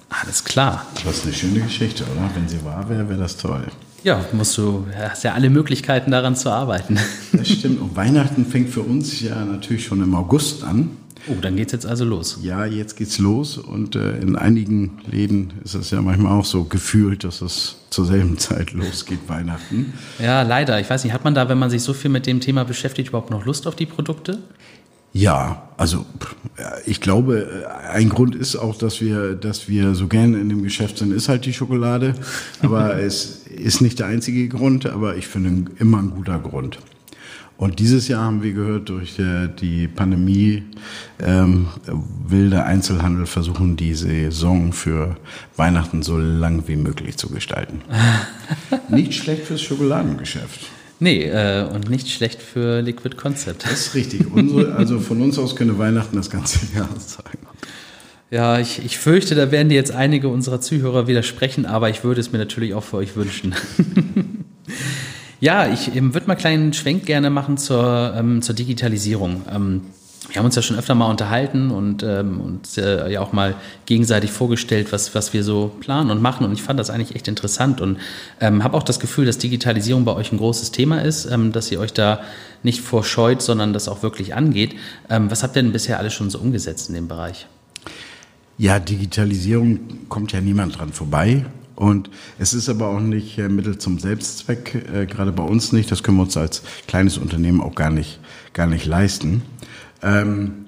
Alles 0.09 0.43
klar. 0.43 0.85
Das 1.05 1.17
ist 1.17 1.25
eine 1.25 1.33
schöne 1.33 1.59
Geschichte, 1.61 2.03
oder? 2.03 2.29
Wenn 2.33 2.47
sie 2.47 2.63
wahr 2.65 2.89
wäre, 2.89 3.07
wäre 3.09 3.19
das 3.19 3.37
toll. 3.37 3.65
Ja, 4.03 4.25
musst 4.31 4.57
du, 4.57 4.87
hast 4.97 5.23
ja 5.23 5.33
alle 5.33 5.49
Möglichkeiten 5.49 6.11
daran 6.11 6.35
zu 6.35 6.49
arbeiten. 6.49 6.97
Das 7.33 7.47
stimmt. 7.47 7.81
Und 7.81 7.95
Weihnachten 7.95 8.45
fängt 8.45 8.69
für 8.69 8.81
uns 8.81 9.21
ja 9.21 9.43
natürlich 9.45 9.85
schon 9.85 10.01
im 10.01 10.15
August 10.15 10.63
an. 10.63 10.91
Oh, 11.29 11.37
dann 11.39 11.55
geht's 11.55 11.71
jetzt 11.71 11.85
also 11.85 12.05
los. 12.05 12.39
Ja, 12.41 12.65
jetzt 12.65 12.97
geht's 12.97 13.19
los 13.19 13.57
und 13.57 13.95
äh, 13.95 14.17
in 14.17 14.35
einigen 14.35 14.99
Läden 15.09 15.53
ist 15.63 15.75
es 15.75 15.91
ja 15.91 16.01
manchmal 16.01 16.39
auch 16.39 16.45
so 16.45 16.63
gefühlt, 16.63 17.23
dass 17.23 17.41
es 17.41 17.77
zur 17.89 18.05
selben 18.05 18.37
Zeit 18.37 18.71
losgeht, 18.73 19.19
Weihnachten. 19.27 19.93
Ja, 20.17 20.41
leider. 20.41 20.79
Ich 20.79 20.89
weiß 20.89 21.03
nicht, 21.03 21.13
hat 21.13 21.23
man 21.23 21.35
da, 21.35 21.47
wenn 21.47 21.59
man 21.59 21.69
sich 21.69 21.83
so 21.83 21.93
viel 21.93 22.09
mit 22.09 22.25
dem 22.25 22.39
Thema 22.39 22.65
beschäftigt, 22.65 23.09
überhaupt 23.09 23.29
noch 23.29 23.45
Lust 23.45 23.67
auf 23.67 23.75
die 23.75 23.85
Produkte? 23.85 24.39
Ja, 25.11 25.69
also 25.77 26.05
ich 26.85 27.01
glaube, 27.01 27.67
ein 27.91 28.09
Grund 28.09 28.35
ist 28.35 28.55
auch, 28.55 28.77
dass 28.77 29.01
wir, 29.01 29.35
dass 29.35 29.67
wir 29.67 29.95
so 29.95 30.07
gerne 30.07 30.39
in 30.39 30.49
dem 30.49 30.61
Geschäft 30.61 30.99
sind, 30.99 31.11
ist 31.11 31.29
halt 31.29 31.45
die 31.45 31.53
Schokolade. 31.53 32.13
Aber 32.61 32.95
es 33.01 33.47
ist 33.47 33.81
nicht 33.81 33.99
der 33.99 34.07
einzige 34.07 34.47
Grund, 34.47 34.85
aber 34.85 35.15
ich 35.15 35.27
finde 35.27 35.71
immer 35.79 35.97
ein 35.99 36.11
guter 36.11 36.39
Grund. 36.39 36.79
Und 37.59 37.79
dieses 37.79 38.07
Jahr 38.07 38.23
haben 38.23 38.41
wir 38.41 38.53
gehört, 38.53 38.87
durch 38.87 39.19
äh, 39.19 39.49
die 39.49 39.89
Pandemie 39.89 40.63
ähm, 41.21 41.67
will 42.25 42.49
der 42.49 42.65
Einzelhandel 42.65 43.25
versuchen, 43.25 43.75
die 43.75 43.93
Saison 43.95 44.71
für 44.71 45.17
Weihnachten 45.57 46.01
so 46.01 46.17
lang 46.17 46.63
wie 46.67 46.77
möglich 46.77 47.17
zu 47.17 47.27
gestalten. 47.29 47.81
nicht 48.89 49.13
schlecht 49.13 49.43
fürs 49.43 49.61
Schokoladengeschäft. 49.61 50.67
Nee, 51.01 51.25
äh, 51.25 51.65
und 51.65 51.89
nicht 51.89 52.09
schlecht 52.09 52.41
für 52.41 52.79
Liquid 52.79 53.17
Concept. 53.17 53.65
Das 53.65 53.87
ist 53.87 53.93
richtig. 53.93 54.31
Unsere, 54.33 54.75
also 54.75 55.01
von 55.01 55.21
uns 55.21 55.37
aus 55.37 55.57
könnte 55.57 55.77
Weihnachten 55.77 56.15
das 56.15 56.29
ganze 56.29 56.59
Jahr 56.73 56.87
sein. 56.97 57.39
Ja, 58.31 58.57
ich, 58.59 58.85
ich 58.85 58.97
fürchte, 58.97 59.35
da 59.35 59.51
werden 59.51 59.67
dir 59.67 59.75
jetzt 59.75 59.91
einige 59.91 60.29
unserer 60.29 60.61
Zuhörer 60.61 61.07
widersprechen, 61.07 61.65
aber 61.65 61.89
ich 61.89 62.05
würde 62.05 62.21
es 62.21 62.31
mir 62.31 62.37
natürlich 62.37 62.73
auch 62.73 62.85
für 62.85 62.97
euch 62.97 63.17
wünschen. 63.17 63.53
Ja, 65.39 65.71
ich 65.71 65.95
ähm, 65.95 66.13
würde 66.13 66.27
mal 66.27 66.33
einen 66.33 66.41
kleinen 66.41 66.73
Schwenk 66.73 67.05
gerne 67.05 67.29
machen 67.29 67.57
zur, 67.57 68.13
ähm, 68.15 68.41
zur 68.41 68.55
Digitalisierung. 68.55 69.43
Ähm, 69.49 69.81
wir 70.27 70.37
haben 70.37 70.45
uns 70.45 70.55
ja 70.55 70.61
schon 70.61 70.77
öfter 70.77 70.93
mal 70.95 71.09
unterhalten 71.09 71.71
und 71.71 72.03
ähm, 72.03 72.39
uns 72.39 72.77
äh, 72.77 73.11
ja 73.11 73.21
auch 73.21 73.33
mal 73.33 73.55
gegenseitig 73.85 74.31
vorgestellt, 74.31 74.91
was, 74.91 75.15
was 75.15 75.33
wir 75.33 75.43
so 75.43 75.71
planen 75.79 76.11
und 76.11 76.21
machen. 76.21 76.45
Und 76.45 76.53
ich 76.53 76.61
fand 76.61 76.79
das 76.79 76.89
eigentlich 76.89 77.15
echt 77.15 77.27
interessant 77.27 77.81
und 77.81 77.97
ähm, 78.39 78.63
habe 78.63 78.77
auch 78.77 78.83
das 78.83 78.99
Gefühl, 78.99 79.25
dass 79.25 79.39
Digitalisierung 79.39 80.05
bei 80.05 80.13
euch 80.13 80.31
ein 80.31 80.37
großes 80.37 80.71
Thema 80.71 81.01
ist, 81.01 81.25
ähm, 81.25 81.51
dass 81.51 81.71
ihr 81.71 81.79
euch 81.79 81.93
da 81.93 82.21
nicht 82.61 82.81
vorscheut, 82.81 83.41
sondern 83.41 83.73
das 83.73 83.87
auch 83.87 84.03
wirklich 84.03 84.35
angeht. 84.35 84.75
Ähm, 85.09 85.31
was 85.31 85.41
habt 85.41 85.55
ihr 85.55 85.63
denn 85.63 85.71
bisher 85.71 85.97
alles 85.97 86.13
schon 86.13 86.29
so 86.29 86.37
umgesetzt 86.37 86.89
in 86.89 86.95
dem 86.95 87.07
Bereich? 87.07 87.47
Ja, 88.57 88.79
Digitalisierung 88.79 89.79
kommt 90.09 90.33
ja 90.33 90.41
niemand 90.41 90.77
dran 90.77 90.91
vorbei. 90.91 91.45
Und 91.79 92.09
es 92.37 92.53
ist 92.53 92.67
aber 92.67 92.87
auch 92.87 92.99
nicht 92.99 93.37
äh, 93.37 93.47
Mittel 93.47 93.77
zum 93.77 93.99
Selbstzweck, 93.99 94.85
äh, 94.93 95.05
gerade 95.05 95.31
bei 95.31 95.43
uns 95.43 95.71
nicht. 95.71 95.89
Das 95.89 96.03
können 96.03 96.17
wir 96.17 96.23
uns 96.23 96.35
als 96.35 96.61
kleines 96.87 97.17
Unternehmen 97.17 97.61
auch 97.61 97.73
gar 97.73 97.89
nicht, 97.89 98.19
gar 98.51 98.67
nicht 98.67 98.85
leisten. 98.85 99.43
Ähm, 100.03 100.65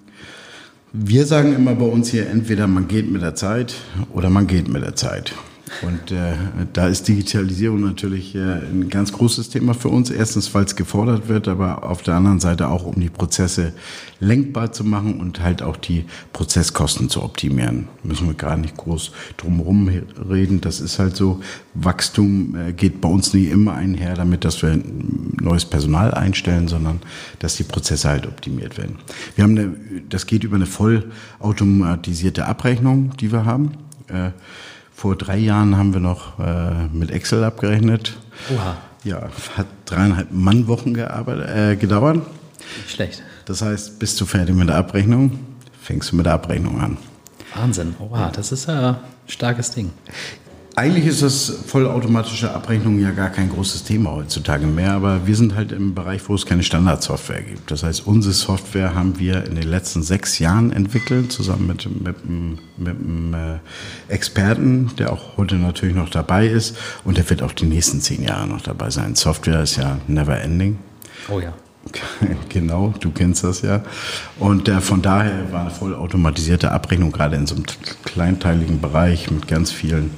wir 0.94 1.26
sagen 1.26 1.54
immer 1.54 1.76
bei 1.76 1.86
uns 1.86 2.10
hier, 2.10 2.30
entweder 2.30 2.66
man 2.68 2.88
geht 2.88 3.12
mit 3.12 3.22
der 3.22 3.36
Zeit 3.36 3.76
oder 4.14 4.30
man 4.30 4.48
geht 4.48 4.70
mit 4.70 4.84
der 4.84 4.96
Zeit. 4.96 5.34
Und 5.82 6.12
äh, 6.12 6.34
da 6.74 6.88
ist 6.88 7.08
Digitalisierung 7.08 7.82
natürlich 7.82 8.36
äh, 8.36 8.40
ein 8.40 8.90
ganz 8.90 9.12
großes 9.12 9.50
Thema 9.50 9.74
für 9.74 9.90
uns. 9.90 10.10
Erstens, 10.10 10.54
weil 10.54 10.66
es 10.66 10.76
gefordert 10.76 11.28
wird, 11.28 11.48
aber 11.48 11.90
auf 11.90 12.04
der 12.04 12.16
anderen 12.16 12.40
Seite 12.40 12.68
auch, 12.68 12.86
um 12.86 13.00
die 13.00 13.10
Prozesse 13.10 13.74
lenkbar 14.20 14.72
zu 14.72 14.84
machen 14.84 15.20
und 15.20 15.42
halt 15.42 15.64
auch 15.64 15.78
die 15.78 16.06
Prozesskosten 16.34 17.10
zu 17.10 17.24
optimieren. 17.24 17.88
Müssen 18.04 18.28
wir 18.28 18.36
gar 18.36 18.58
nicht 18.58 18.78
groß 18.78 19.12
drumherum 19.38 19.90
reden. 20.30 20.62
Das 20.62 20.82
ist 20.82 21.00
halt 21.00 21.16
so. 21.16 21.40
Wachstum 21.74 22.56
äh, 22.56 22.74
geht 22.74 23.02
bei 23.02 23.10
uns 23.10 23.34
nie 23.34 23.46
immer 23.46 23.74
einher 23.74 24.14
damit, 24.16 24.46
dass 24.46 24.62
wir 24.62 24.80
neues 25.42 25.66
Personal 25.66 26.14
einstellen, 26.14 26.68
sondern 26.68 27.00
dass 27.40 27.56
die 27.56 27.64
Prozesse 27.64 28.10
halt 28.10 28.28
optimiert 28.28 28.78
werden. 28.78 28.98
Wir 29.36 29.46
haben 29.46 29.58
eine, 29.58 29.76
das 30.10 30.28
geht 30.28 30.44
über 30.44 30.58
eine 30.58 30.66
vollautomatisierte 30.66 32.46
Abrechnung, 32.46 33.12
die 33.20 33.32
wir 33.32 33.46
haben. 33.46 33.72
Äh, 34.08 34.32
vor 35.02 35.16
drei 35.16 35.40
Jahren 35.40 35.78
haben 35.78 35.96
wir 35.96 36.00
noch 36.00 36.38
äh, 36.38 36.88
mit 36.94 37.10
Excel 37.10 37.44
abgerechnet. 37.44 38.14
Oha. 38.54 38.78
Ja, 39.04 39.30
hat 39.58 39.66
dreieinhalb 39.86 40.32
Mannwochen 40.32 40.94
gearbeitet, 40.94 41.50
äh, 41.50 41.76
gedauert. 41.76 42.18
Nicht 42.18 42.92
schlecht. 42.92 43.24
Das 43.46 43.64
heißt, 43.64 43.98
bist 43.98 44.22
du 44.22 44.28
fertig 44.28 44.54
mit 44.54 44.70
der 44.70 44.76
Abrechnung, 44.76 45.40
fängst 45.82 46.12
du 46.12 46.18
mit 46.18 46.28
der 46.28 46.34
Abrechnung 46.34 46.80
an. 46.80 46.98
Wahnsinn. 47.56 47.96
Oha, 47.98 48.30
das 48.30 48.52
ist 48.52 48.68
ja 48.68 48.90
ein 48.90 48.98
starkes 49.26 49.72
Ding. 49.72 49.90
Eigentlich 50.76 51.06
ist 51.06 51.22
das 51.22 51.54
vollautomatische 51.68 52.54
Abrechnung 52.54 52.98
ja 52.98 53.12
gar 53.12 53.30
kein 53.30 53.50
großes 53.50 53.84
Thema 53.84 54.12
heutzutage 54.12 54.66
mehr, 54.66 54.94
aber 54.94 55.28
wir 55.28 55.36
sind 55.36 55.54
halt 55.54 55.74
im 55.74 55.94
Bereich, 55.94 56.22
wo 56.30 56.36
es 56.36 56.46
keine 56.46 56.64
Standardsoftware 56.64 57.42
gibt. 57.42 57.70
Das 57.72 57.84
heißt, 57.84 58.08
unsere 58.08 58.34
Software 58.34 58.96
haben 58.96 59.20
wir 59.20 59.46
in 59.46 59.56
den 59.56 59.68
letzten 59.68 60.02
sechs 60.02 60.40
Jahren 60.40 60.72
entwickelt, 60.72 61.32
zusammen 61.32 61.68
mit, 61.68 61.86
mit, 62.02 62.16
mit 62.78 62.96
einem 62.96 63.34
äh, 63.34 64.14
Experten, 64.14 64.92
der 64.98 65.12
auch 65.12 65.36
heute 65.36 65.56
natürlich 65.56 65.96
noch 65.96 66.10
dabei 66.10 66.48
ist 66.48 66.78
und 67.04 67.18
der 67.18 67.30
wird 67.30 67.44
auch 67.44 67.52
die 67.52 67.66
nächsten 67.66 68.00
zehn 68.00 68.24
Jahre 68.24 68.48
noch 68.48 68.62
dabei 68.62 68.90
sein. 68.92 69.16
Software 69.16 69.64
ist 69.64 69.76
ja 69.76 70.00
never 70.08 70.40
ending. 70.40 70.80
Oh 71.30 71.42
ja. 71.42 71.54
Genau, 72.50 72.94
du 73.00 73.12
kennst 73.12 73.44
das 73.44 73.62
ja. 73.62 73.84
Und 74.40 74.68
äh, 74.70 74.82
von 74.82 75.02
daher 75.02 75.52
war 75.52 75.62
eine 75.62 75.72
vollautomatisierte 75.72 76.72
Abrechnung 76.72 77.12
gerade 77.12 77.36
in 77.36 77.48
so 77.48 77.56
einem 77.56 77.66
kleinteiligen 78.04 78.82
Bereich 78.82 79.32
mit 79.32 79.48
ganz 79.48 79.72
vielen, 79.72 80.12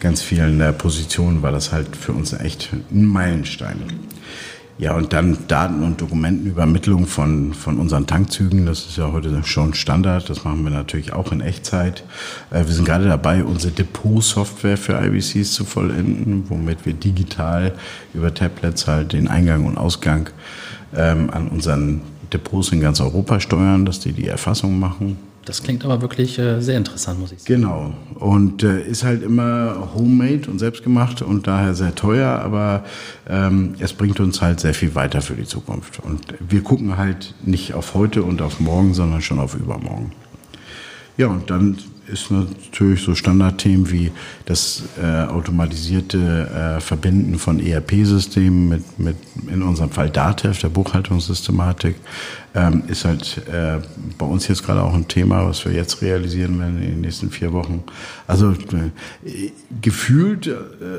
ganz 0.00 0.22
vielen 0.22 0.60
äh, 0.60 0.72
Positionen 0.72 1.42
war 1.42 1.52
das 1.52 1.72
halt 1.72 1.96
für 1.96 2.12
uns 2.12 2.32
echt 2.32 2.70
ein 2.72 3.04
Meilenstein. 3.06 3.82
Ja, 4.76 4.96
und 4.96 5.12
dann 5.12 5.38
Daten- 5.46 5.84
und 5.84 6.00
Dokumentenübermittlung 6.00 7.06
von, 7.06 7.54
von 7.54 7.78
unseren 7.78 8.08
Tankzügen. 8.08 8.66
Das 8.66 8.86
ist 8.86 8.96
ja 8.96 9.12
heute 9.12 9.44
schon 9.44 9.72
Standard. 9.74 10.28
Das 10.28 10.42
machen 10.42 10.64
wir 10.64 10.70
natürlich 10.70 11.12
auch 11.12 11.30
in 11.30 11.40
Echtzeit. 11.40 12.02
Äh, 12.50 12.66
wir 12.66 12.72
sind 12.72 12.84
gerade 12.84 13.06
dabei, 13.06 13.44
unsere 13.44 13.72
Depot-Software 13.72 14.76
für 14.76 15.00
IBCs 15.00 15.52
zu 15.52 15.64
vollenden, 15.64 16.44
womit 16.48 16.84
wir 16.86 16.92
digital 16.92 17.72
über 18.14 18.34
Tablets 18.34 18.88
halt 18.88 19.12
den 19.12 19.28
Eingang 19.28 19.64
und 19.64 19.78
Ausgang 19.78 20.30
ähm, 20.96 21.30
an 21.30 21.48
unseren 21.48 22.00
Depots 22.32 22.72
in 22.72 22.80
ganz 22.80 23.00
Europa 23.00 23.38
steuern, 23.38 23.84
dass 23.84 24.00
die 24.00 24.12
die 24.12 24.26
Erfassung 24.26 24.80
machen. 24.80 25.18
Das 25.44 25.62
klingt 25.62 25.84
aber 25.84 26.00
wirklich 26.00 26.38
äh, 26.38 26.60
sehr 26.60 26.78
interessant, 26.78 27.20
muss 27.20 27.32
ich 27.32 27.42
sagen. 27.42 27.60
Genau. 27.60 27.94
Und 28.14 28.62
äh, 28.62 28.82
ist 28.82 29.04
halt 29.04 29.22
immer 29.22 29.90
homemade 29.94 30.50
und 30.50 30.58
selbstgemacht 30.58 31.22
und 31.22 31.46
daher 31.46 31.74
sehr 31.74 31.94
teuer, 31.94 32.40
aber 32.40 32.84
ähm, 33.28 33.74
es 33.78 33.92
bringt 33.92 34.20
uns 34.20 34.40
halt 34.40 34.60
sehr 34.60 34.74
viel 34.74 34.94
weiter 34.94 35.20
für 35.20 35.34
die 35.34 35.44
Zukunft. 35.44 36.00
Und 36.00 36.22
wir 36.40 36.62
gucken 36.62 36.96
halt 36.96 37.34
nicht 37.44 37.74
auf 37.74 37.94
heute 37.94 38.22
und 38.22 38.40
auf 38.40 38.60
morgen, 38.60 38.94
sondern 38.94 39.20
schon 39.20 39.38
auf 39.38 39.54
übermorgen. 39.54 40.12
Ja, 41.16 41.28
und 41.28 41.50
dann 41.50 41.76
ist 42.06 42.30
natürlich 42.30 43.02
so 43.02 43.14
Standardthemen 43.14 43.90
wie 43.90 44.10
das 44.44 44.82
äh, 45.02 45.24
automatisierte 45.24 46.76
äh, 46.76 46.80
Verbinden 46.80 47.38
von 47.38 47.60
ERP-Systemen 47.60 48.68
mit, 48.68 48.98
mit, 48.98 49.16
in 49.48 49.62
unserem 49.62 49.90
Fall 49.90 50.10
DATEV, 50.10 50.58
der 50.58 50.68
Buchhaltungssystematik, 50.68 51.96
ähm, 52.54 52.84
ist 52.86 53.04
halt 53.04 53.42
äh, 53.48 53.80
bei 54.16 54.26
uns 54.26 54.46
jetzt 54.46 54.64
gerade 54.64 54.82
auch 54.82 54.94
ein 54.94 55.08
Thema, 55.08 55.44
was 55.46 55.64
wir 55.64 55.72
jetzt 55.72 56.02
realisieren 56.02 56.60
werden 56.60 56.80
in 56.80 56.88
den 56.88 57.00
nächsten 57.00 57.30
vier 57.30 57.52
Wochen. 57.52 57.82
Also 58.28 58.52
äh, 58.52 59.50
gefühlt 59.82 60.46
äh, 60.46 60.54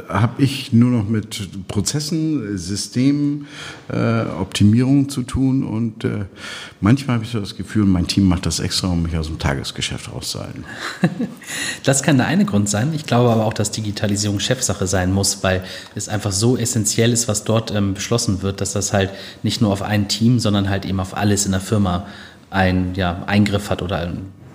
habe 0.09 0.43
ich 0.43 0.73
nur 0.73 0.91
noch 0.91 1.07
mit 1.07 1.67
Prozessen, 1.69 2.57
Systemen, 2.57 3.47
äh, 3.89 4.23
Optimierung 4.39 5.07
zu 5.07 5.23
tun 5.23 5.63
und 5.63 6.03
äh, 6.03 6.25
manchmal 6.81 7.15
habe 7.15 7.25
ich 7.25 7.31
so 7.31 7.39
das 7.39 7.55
Gefühl, 7.55 7.85
mein 7.85 8.07
Team 8.07 8.27
macht 8.27 8.45
das 8.45 8.59
extra, 8.59 8.89
um 8.89 9.03
mich 9.03 9.15
aus 9.15 9.27
dem 9.27 9.39
Tagesgeschäft 9.39 10.11
rauszuhalten. 10.11 10.65
das 11.83 12.03
kann 12.03 12.17
der 12.17 12.27
eine 12.27 12.43
Grund 12.43 12.67
sein. 12.67 12.91
Ich 12.93 13.05
glaube 13.05 13.31
aber 13.31 13.45
auch, 13.45 13.53
dass 13.53 13.71
Digitalisierung 13.71 14.41
Chefsache 14.41 14.87
sein 14.87 15.13
muss, 15.13 15.41
weil 15.41 15.63
es 15.95 16.09
einfach 16.09 16.33
so 16.33 16.57
essentiell 16.57 17.13
ist, 17.13 17.29
was 17.29 17.45
dort 17.45 17.71
ähm, 17.71 17.93
beschlossen 17.93 18.41
wird, 18.41 18.59
dass 18.59 18.73
das 18.73 18.91
halt 18.91 19.11
nicht 19.41 19.61
nur 19.61 19.71
auf 19.71 19.81
ein 19.81 20.09
Team, 20.09 20.39
sondern 20.39 20.69
halt 20.69 20.85
eben 20.85 20.99
auf 20.99 21.15
alles 21.15 21.44
in 21.45 21.51
der 21.51 21.61
Firma 21.61 22.07
einen 22.49 22.95
ja, 22.95 23.23
Eingriff 23.27 23.69
hat 23.69 23.81
oder 23.81 24.11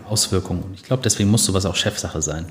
Auswirkungen. 0.09 0.63
Und 0.63 0.75
ich 0.75 0.83
glaube, 0.83 1.03
deswegen 1.03 1.31
muss 1.31 1.45
sowas 1.45 1.67
auch 1.67 1.77
Chefsache 1.77 2.23
sein. 2.23 2.47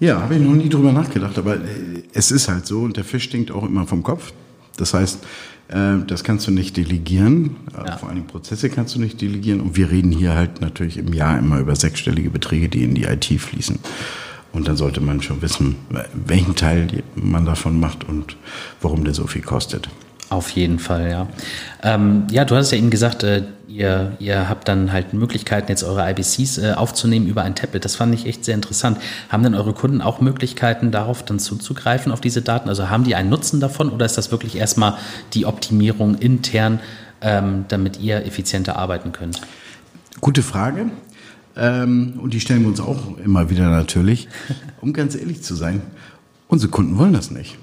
Ja, 0.00 0.20
habe 0.20 0.34
ich 0.34 0.40
noch 0.40 0.54
nie 0.54 0.68
drüber 0.68 0.92
nachgedacht, 0.92 1.38
aber 1.38 1.56
äh, 1.56 2.02
es 2.12 2.30
ist 2.30 2.48
halt 2.48 2.66
so 2.66 2.80
und 2.80 2.96
der 2.96 3.04
Fisch 3.04 3.24
stinkt 3.24 3.50
auch 3.50 3.64
immer 3.64 3.86
vom 3.86 4.02
Kopf. 4.02 4.32
Das 4.76 4.92
heißt, 4.92 5.20
äh, 5.68 5.98
das 6.06 6.24
kannst 6.24 6.46
du 6.46 6.50
nicht 6.50 6.76
delegieren. 6.76 7.56
Äh, 7.72 7.86
ja. 7.88 7.96
Vor 7.96 8.08
allem 8.08 8.26
Prozesse 8.26 8.70
kannst 8.70 8.94
du 8.94 9.00
nicht 9.00 9.20
delegieren. 9.20 9.60
Und 9.60 9.76
wir 9.76 9.90
reden 9.90 10.10
hier 10.10 10.34
halt 10.34 10.60
natürlich 10.60 10.96
im 10.98 11.12
Jahr 11.12 11.38
immer 11.38 11.58
über 11.58 11.76
sechsstellige 11.76 12.30
Beträge, 12.30 12.68
die 12.68 12.84
in 12.84 12.94
die 12.94 13.04
IT 13.04 13.24
fließen. 13.24 13.78
Und 14.52 14.68
dann 14.68 14.76
sollte 14.76 15.00
man 15.00 15.20
schon 15.20 15.42
wissen, 15.42 15.76
welchen 16.12 16.54
Teil 16.54 17.02
man 17.16 17.44
davon 17.44 17.80
macht 17.80 18.04
und 18.04 18.36
warum 18.80 19.04
der 19.04 19.12
so 19.12 19.26
viel 19.26 19.42
kostet. 19.42 19.88
Auf 20.34 20.50
jeden 20.50 20.80
Fall, 20.80 21.08
ja. 21.08 21.28
Ähm, 21.84 22.26
ja, 22.28 22.44
du 22.44 22.56
hast 22.56 22.72
ja 22.72 22.78
eben 22.78 22.90
gesagt, 22.90 23.22
äh, 23.22 23.44
ihr, 23.68 24.16
ihr 24.18 24.48
habt 24.48 24.66
dann 24.66 24.90
halt 24.90 25.14
Möglichkeiten, 25.14 25.68
jetzt 25.68 25.84
eure 25.84 26.10
IBCs 26.10 26.58
äh, 26.58 26.72
aufzunehmen 26.72 27.28
über 27.28 27.42
ein 27.42 27.54
Tablet. 27.54 27.84
Das 27.84 27.94
fand 27.94 28.12
ich 28.16 28.26
echt 28.26 28.44
sehr 28.44 28.56
interessant. 28.56 28.98
Haben 29.28 29.44
denn 29.44 29.54
eure 29.54 29.74
Kunden 29.74 30.00
auch 30.00 30.20
Möglichkeiten, 30.20 30.90
darauf 30.90 31.24
dann 31.24 31.38
zuzugreifen, 31.38 32.10
auf 32.10 32.20
diese 32.20 32.42
Daten? 32.42 32.68
Also 32.68 32.90
haben 32.90 33.04
die 33.04 33.14
einen 33.14 33.30
Nutzen 33.30 33.60
davon 33.60 33.90
oder 33.90 34.04
ist 34.06 34.18
das 34.18 34.32
wirklich 34.32 34.56
erstmal 34.56 34.94
die 35.34 35.46
Optimierung 35.46 36.16
intern, 36.16 36.80
ähm, 37.20 37.66
damit 37.68 38.00
ihr 38.00 38.26
effizienter 38.26 38.74
arbeiten 38.74 39.12
könnt? 39.12 39.40
Gute 40.20 40.42
Frage. 40.42 40.86
Ähm, 41.56 42.14
und 42.20 42.34
die 42.34 42.40
stellen 42.40 42.62
wir 42.62 42.68
uns 42.70 42.80
auch 42.80 43.18
immer 43.24 43.50
wieder 43.50 43.70
natürlich. 43.70 44.26
Um 44.80 44.92
ganz 44.92 45.14
ehrlich 45.14 45.42
zu 45.42 45.54
sein, 45.54 45.80
unsere 46.48 46.72
Kunden 46.72 46.98
wollen 46.98 47.12
das 47.12 47.30
nicht 47.30 47.56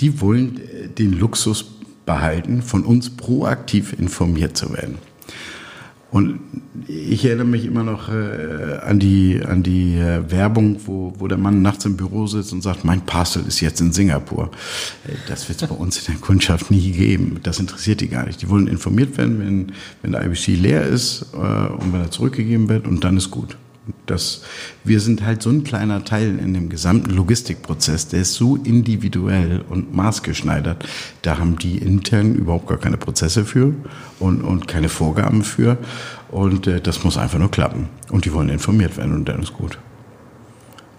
die 0.00 0.20
wollen 0.20 0.60
äh, 0.60 0.88
den 0.88 1.12
Luxus 1.12 1.64
behalten, 2.06 2.62
von 2.62 2.84
uns 2.84 3.10
proaktiv 3.10 3.94
informiert 3.98 4.56
zu 4.56 4.72
werden. 4.72 4.98
Und 6.14 6.38
ich 6.86 7.24
erinnere 7.24 7.48
mich 7.48 7.64
immer 7.64 7.82
noch 7.82 8.08
äh, 8.08 8.78
an 8.86 9.00
die, 9.00 9.40
an 9.44 9.64
die 9.64 9.96
äh, 9.96 10.30
Werbung, 10.30 10.78
wo, 10.86 11.12
wo 11.18 11.26
der 11.26 11.38
Mann 11.38 11.60
nachts 11.60 11.86
im 11.86 11.96
Büro 11.96 12.28
sitzt 12.28 12.52
und 12.52 12.62
sagt, 12.62 12.84
mein 12.84 13.00
Parcel 13.00 13.44
ist 13.48 13.60
jetzt 13.60 13.80
in 13.80 13.90
Singapur. 13.90 14.52
Äh, 15.08 15.14
das 15.26 15.48
wird 15.48 15.60
es 15.60 15.68
bei 15.68 15.74
uns 15.74 15.98
in 16.06 16.14
der 16.14 16.20
Kundschaft 16.20 16.70
nie 16.70 16.92
geben. 16.92 17.40
Das 17.42 17.58
interessiert 17.58 18.00
die 18.00 18.06
gar 18.06 18.26
nicht. 18.26 18.40
Die 18.42 18.48
wollen 18.48 18.68
informiert 18.68 19.18
werden, 19.18 19.40
wenn, 19.40 19.72
wenn 20.02 20.12
der 20.12 20.24
IBC 20.24 20.56
leer 20.56 20.86
ist 20.86 21.26
äh, 21.32 21.36
und 21.36 21.92
wenn 21.92 22.02
er 22.02 22.12
zurückgegeben 22.12 22.68
wird 22.68 22.86
und 22.86 23.02
dann 23.02 23.16
ist 23.16 23.32
gut. 23.32 23.56
Das, 24.06 24.42
wir 24.82 24.98
sind 25.00 25.24
halt 25.24 25.42
so 25.42 25.50
ein 25.50 25.62
kleiner 25.62 26.04
Teil 26.04 26.38
in 26.38 26.54
dem 26.54 26.70
gesamten 26.70 27.10
Logistikprozess, 27.10 28.08
der 28.08 28.22
ist 28.22 28.34
so 28.34 28.56
individuell 28.56 29.62
und 29.68 29.94
maßgeschneidert. 29.94 30.86
Da 31.22 31.38
haben 31.38 31.58
die 31.58 31.78
intern 31.78 32.34
überhaupt 32.34 32.66
gar 32.66 32.78
keine 32.78 32.96
Prozesse 32.96 33.44
für 33.44 33.74
und, 34.20 34.42
und 34.42 34.68
keine 34.68 34.88
Vorgaben 34.88 35.44
für. 35.44 35.76
Und 36.30 36.66
äh, 36.66 36.80
das 36.80 37.04
muss 37.04 37.18
einfach 37.18 37.38
nur 37.38 37.50
klappen. 37.50 37.88
Und 38.10 38.24
die 38.24 38.32
wollen 38.32 38.48
informiert 38.48 38.96
werden 38.96 39.14
und 39.14 39.28
dann 39.28 39.42
ist 39.42 39.52
gut. 39.52 39.78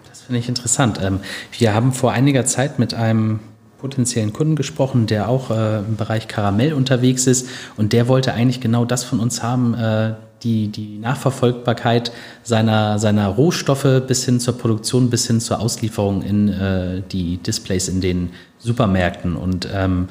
Das 0.07 0.21
finde 0.21 0.39
ich 0.39 0.47
interessant. 0.47 0.99
Ähm, 1.01 1.19
wir 1.57 1.73
haben 1.73 1.91
vor 1.91 2.11
einiger 2.11 2.45
Zeit 2.45 2.77
mit 2.77 2.93
einem 2.93 3.39
potenziellen 3.79 4.33
Kunden 4.33 4.55
gesprochen, 4.55 5.05
der 5.05 5.29
auch 5.29 5.51
äh, 5.51 5.79
im 5.79 5.95
Bereich 5.95 6.27
Karamell 6.27 6.73
unterwegs 6.73 7.27
ist 7.27 7.47
und 7.77 7.93
der 7.93 8.07
wollte 8.07 8.33
eigentlich 8.33 8.61
genau 8.61 8.85
das 8.85 9.03
von 9.03 9.19
uns 9.19 9.43
haben, 9.43 9.73
äh, 9.73 10.13
die, 10.45 10.69
die 10.69 10.97
Nachverfolgbarkeit 10.99 12.11
seiner, 12.43 12.99
seiner 12.99 13.27
Rohstoffe 13.27 14.03
bis 14.07 14.23
hin 14.23 14.39
zur 14.39 14.57
Produktion, 14.57 15.09
bis 15.09 15.27
hin 15.27 15.41
zur 15.41 15.59
Auslieferung 15.59 16.21
in 16.21 16.47
äh, 16.49 17.01
die 17.11 17.37
Displays 17.37 17.89
in 17.89 17.99
den 17.99 18.29
Supermärkten. 18.59 19.35
Und 19.35 19.67
ähm, 19.73 20.07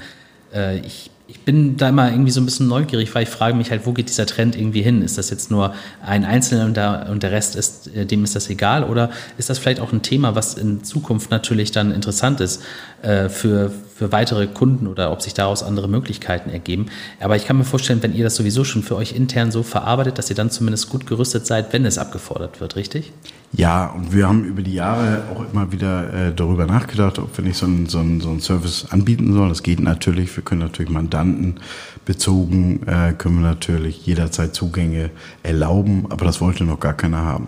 äh, 0.53 0.79
ich 0.81 1.11
ich 1.27 1.41
bin 1.41 1.77
da 1.79 1.89
immer 1.89 2.11
irgendwie 2.11 2.31
so 2.31 2.41
ein 2.41 2.45
bisschen 2.45 2.69
neugierig, 2.69 3.15
weil 3.15 3.23
ich 3.23 3.31
frage 3.31 3.57
mich 3.57 3.71
halt, 3.71 3.87
wo 3.87 3.93
geht 3.93 4.09
dieser 4.09 4.27
Trend 4.27 4.57
irgendwie 4.57 4.83
hin? 4.83 5.01
Ist 5.01 5.17
das 5.17 5.31
jetzt 5.31 5.51
nur 5.51 5.75
ein 6.05 6.25
Einzelner 6.25 6.67
und 6.67 6.77
der, 6.77 7.07
und 7.11 7.23
der 7.23 7.33
Rest 7.33 7.57
ist, 7.57 7.95
äh, 7.95 8.05
dem 8.05 8.25
ist 8.25 8.37
das 8.37 8.51
egal? 8.51 8.85
Oder 8.85 9.11
ist 9.39 9.49
das 9.49 9.59
vielleicht 9.59 9.81
auch 9.81 9.93
ein 9.93 10.03
Thema, 10.03 10.35
was 10.35 10.55
in 10.55 10.85
Zukunft 10.85 11.31
natürlich 11.31 11.73
dann 11.73 11.93
interessant 11.93 12.41
ist 12.41 12.63
äh, 13.03 13.31
für, 13.31 13.71
für 13.95 14.13
weitere 14.13 14.47
Kunden 14.47 14.87
oder 14.87 15.13
ob 15.13 15.23
sich 15.23 15.35
daraus 15.35 15.63
andere 15.63 15.89
Möglichkeiten 15.89 16.51
ergeben? 16.51 16.87
Aber 17.21 17.37
ich 17.37 17.47
kann 17.47 17.57
mir 17.57 17.65
vorstellen, 17.65 18.03
wenn 18.03 18.15
ihr 18.15 18.25
das 18.25 18.37
sowieso 18.37 18.65
schon 18.65 18.83
für 18.83 18.97
euch 18.97 19.13
intern 19.13 19.51
so 19.51 19.63
verarbeitet, 19.63 20.19
dass 20.19 20.31
ihr 20.31 20.37
dann 20.37 20.51
zumindest 20.51 20.91
gut 20.91 21.07
gerüstet 21.07 21.47
seid, 21.47 21.73
wenn 21.73 21.85
es 21.85 21.99
abgefordert 21.99 22.61
wird, 22.61 22.77
richtig? 22.77 23.13
Ja, 23.57 23.87
und 23.87 24.13
wir 24.13 24.27
haben 24.27 24.45
über 24.45 24.63
die 24.63 24.75
Jahre 24.75 25.23
auch 25.33 25.45
immer 25.53 25.71
wieder 25.71 26.13
äh, 26.13 26.35
darüber 26.35 26.67
nachgedacht, 26.67 27.21
ob 27.21 27.37
wir 27.39 27.45
nicht 27.45 27.57
so 27.57 27.67
einen 27.67 27.87
so 27.87 28.03
so 28.21 28.31
einen 28.31 28.41
Service 28.41 28.87
anbieten 28.91 29.33
sollen. 29.33 29.49
Das 29.49 29.63
geht 29.63 29.79
natürlich. 29.79 30.35
Wir 30.37 30.43
können 30.43 30.61
natürlich 30.63 30.91
Mandanten 30.91 31.61
bezogen, 32.05 32.81
äh, 32.87 33.13
können 33.13 33.37
wir 33.41 33.49
natürlich 33.49 34.05
jederzeit 34.07 34.55
Zugänge 34.55 35.11
erlauben, 35.45 36.07
aber 36.11 36.25
das 36.25 36.41
wollte 36.41 36.65
noch 36.65 36.81
gar 36.81 36.95
keiner 36.95 37.23
haben. 37.23 37.47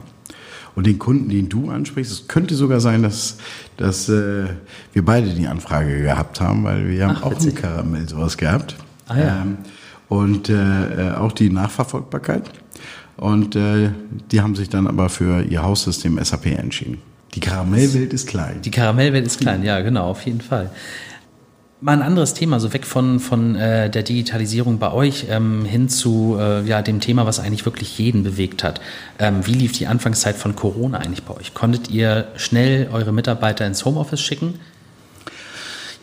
Und 0.76 0.86
den 0.86 0.98
Kunden, 0.98 1.30
den 1.30 1.48
du 1.48 1.70
ansprichst, 1.70 2.12
es 2.12 2.28
könnte 2.28 2.54
sogar 2.54 2.80
sein, 2.80 3.02
dass, 3.02 3.38
dass 3.78 4.10
äh, 4.10 4.44
wir 4.92 5.04
beide 5.04 5.30
die 5.30 5.48
Anfrage 5.48 6.02
gehabt 6.02 6.40
haben, 6.40 6.64
weil 6.64 6.88
wir 6.88 7.06
Ach, 7.06 7.16
haben 7.16 7.22
auch 7.24 7.30
witzig. 7.32 7.56
ein 7.56 7.62
Karamell 7.62 8.08
sowas 8.08 8.36
gehabt. 8.36 8.76
Ah, 9.08 9.18
ja. 9.18 9.42
Ähm, 9.42 9.58
und 10.08 10.50
äh, 10.50 10.54
äh 10.54 11.14
auch 11.14 11.32
die 11.32 11.50
Nachverfolgbarkeit. 11.50 12.50
Und 13.16 13.56
äh, 13.56 13.90
die 14.30 14.42
haben 14.42 14.54
sich 14.54 14.68
dann 14.68 14.86
aber 14.86 15.08
für 15.08 15.42
ihr 15.42 15.62
Haussystem 15.62 16.22
SAP 16.22 16.46
entschieden. 16.46 16.98
Die 17.34 17.40
Karamellwelt 17.40 18.12
ist 18.12 18.28
klein. 18.28 18.60
Die 18.62 18.70
Karamellwelt 18.70 19.26
ist 19.26 19.40
klein, 19.40 19.62
ja, 19.62 19.80
genau, 19.80 20.10
auf 20.10 20.24
jeden 20.26 20.42
Fall. 20.42 20.70
Mal 21.82 21.92
ein 21.92 22.02
anderes 22.02 22.32
Thema, 22.32 22.58
so 22.58 22.72
weg 22.72 22.86
von, 22.86 23.20
von 23.20 23.54
äh, 23.54 23.90
der 23.90 24.02
Digitalisierung 24.02 24.78
bei 24.78 24.92
euch 24.92 25.26
ähm, 25.28 25.66
hin 25.66 25.90
zu 25.90 26.38
äh, 26.40 26.62
ja, 26.62 26.80
dem 26.80 27.00
Thema, 27.00 27.26
was 27.26 27.38
eigentlich 27.38 27.66
wirklich 27.66 27.98
jeden 27.98 28.22
bewegt 28.22 28.64
hat. 28.64 28.80
Ähm, 29.18 29.46
wie 29.46 29.52
lief 29.52 29.72
die 29.72 29.86
Anfangszeit 29.86 30.36
von 30.36 30.56
Corona 30.56 30.98
eigentlich 30.98 31.24
bei 31.24 31.36
euch? 31.36 31.52
Konntet 31.52 31.90
ihr 31.90 32.28
schnell 32.36 32.88
eure 32.90 33.12
Mitarbeiter 33.12 33.66
ins 33.66 33.84
Homeoffice 33.84 34.22
schicken? 34.22 34.58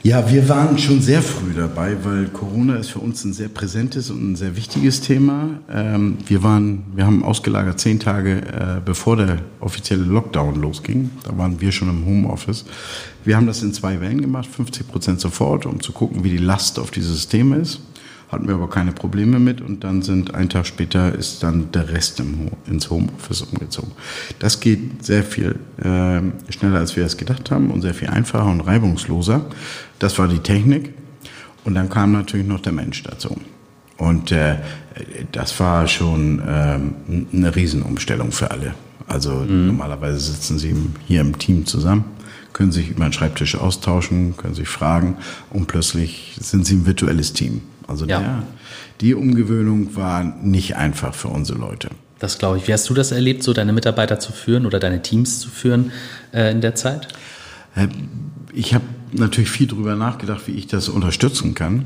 Ja, 0.05 0.29
wir 0.29 0.49
waren 0.49 0.77
schon 0.77 0.99
sehr 0.99 1.21
früh 1.21 1.53
dabei, 1.55 1.95
weil 2.03 2.25
Corona 2.25 2.75
ist 2.75 2.89
für 2.89 2.99
uns 2.99 3.23
ein 3.23 3.31
sehr 3.31 3.47
präsentes 3.47 4.11
und 4.11 4.33
ein 4.33 4.35
sehr 4.35 4.57
wichtiges 4.57 4.99
Thema. 4.99 5.61
Ähm, 5.71 6.17
wir 6.27 6.43
waren, 6.43 6.83
wir 6.93 7.05
haben 7.05 7.23
ausgelagert 7.23 7.79
zehn 7.79 8.01
Tage 8.01 8.41
äh, 8.41 8.81
bevor 8.83 9.15
der 9.15 9.37
offizielle 9.61 10.03
Lockdown 10.03 10.55
losging. 10.55 11.09
Da 11.23 11.37
waren 11.37 11.61
wir 11.61 11.71
schon 11.71 11.87
im 11.87 12.05
Homeoffice. 12.05 12.65
Wir 13.23 13.37
haben 13.37 13.47
das 13.47 13.63
in 13.63 13.71
zwei 13.73 14.01
Wellen 14.01 14.21
gemacht, 14.21 14.49
50 14.53 14.89
Prozent 14.89 15.21
sofort, 15.21 15.65
um 15.65 15.81
zu 15.81 15.93
gucken, 15.93 16.25
wie 16.25 16.31
die 16.31 16.37
Last 16.37 16.79
auf 16.79 16.91
die 16.91 17.01
Systeme 17.01 17.55
ist 17.55 17.79
hatten 18.33 18.47
wir 18.47 18.55
aber 18.55 18.69
keine 18.69 18.91
Probleme 18.91 19.39
mit 19.39 19.61
und 19.61 19.83
dann 19.83 20.01
sind 20.01 20.33
ein 20.33 20.49
Tag 20.49 20.65
später 20.65 21.13
ist 21.13 21.43
dann 21.43 21.71
der 21.71 21.89
Rest 21.89 22.19
im, 22.19 22.49
ins 22.65 22.89
Homeoffice 22.89 23.41
umgezogen. 23.41 23.91
Das 24.39 24.59
geht 24.59 25.05
sehr 25.05 25.23
viel 25.23 25.59
äh, 25.77 26.21
schneller, 26.51 26.79
als 26.79 26.95
wir 26.95 27.05
es 27.05 27.17
gedacht 27.17 27.51
haben 27.51 27.71
und 27.71 27.81
sehr 27.81 27.93
viel 27.93 28.09
einfacher 28.09 28.45
und 28.45 28.61
reibungsloser. 28.61 29.45
Das 29.99 30.19
war 30.19 30.27
die 30.27 30.39
Technik 30.39 30.93
und 31.63 31.75
dann 31.75 31.89
kam 31.89 32.11
natürlich 32.11 32.47
noch 32.47 32.59
der 32.59 32.73
Mensch 32.73 33.03
dazu. 33.03 33.37
Und 33.97 34.31
äh, 34.31 34.57
das 35.31 35.59
war 35.59 35.87
schon 35.87 36.39
äh, 36.39 36.79
eine 37.33 37.55
Riesenumstellung 37.55 38.31
für 38.31 38.51
alle. 38.51 38.73
Also 39.07 39.31
mhm. 39.31 39.67
normalerweise 39.67 40.19
sitzen 40.19 40.59
sie 40.59 40.75
hier 41.05 41.21
im 41.21 41.37
Team 41.37 41.65
zusammen, 41.65 42.05
können 42.53 42.71
sich 42.71 42.89
über 42.89 43.03
den 43.03 43.13
Schreibtisch 43.13 43.55
austauschen, 43.55 44.35
können 44.37 44.55
sich 44.55 44.67
fragen 44.67 45.17
und 45.49 45.67
plötzlich 45.67 46.35
sind 46.39 46.65
sie 46.65 46.75
ein 46.75 46.85
virtuelles 46.85 47.33
Team. 47.33 47.61
Also 47.87 48.05
ja. 48.05 48.19
der, 48.19 48.43
die 49.01 49.13
Umgewöhnung 49.13 49.95
war 49.95 50.23
nicht 50.23 50.75
einfach 50.75 51.13
für 51.13 51.29
unsere 51.29 51.59
Leute. 51.59 51.89
Das 52.19 52.37
glaube 52.37 52.57
ich. 52.57 52.67
Wie 52.67 52.73
hast 52.73 52.89
du 52.89 52.93
das 52.93 53.11
erlebt, 53.11 53.43
so 53.43 53.53
deine 53.53 53.73
Mitarbeiter 53.73 54.19
zu 54.19 54.31
führen 54.31 54.65
oder 54.65 54.79
deine 54.79 55.01
Teams 55.01 55.39
zu 55.39 55.49
führen 55.49 55.91
äh, 56.33 56.51
in 56.51 56.61
der 56.61 56.75
Zeit? 56.75 57.09
Äh, 57.75 57.87
ich 58.53 58.73
habe 58.73 58.85
natürlich 59.11 59.49
viel 59.49 59.67
darüber 59.67 59.95
nachgedacht, 59.95 60.47
wie 60.47 60.53
ich 60.53 60.67
das 60.67 60.89
unterstützen 60.89 61.53
kann. 61.55 61.85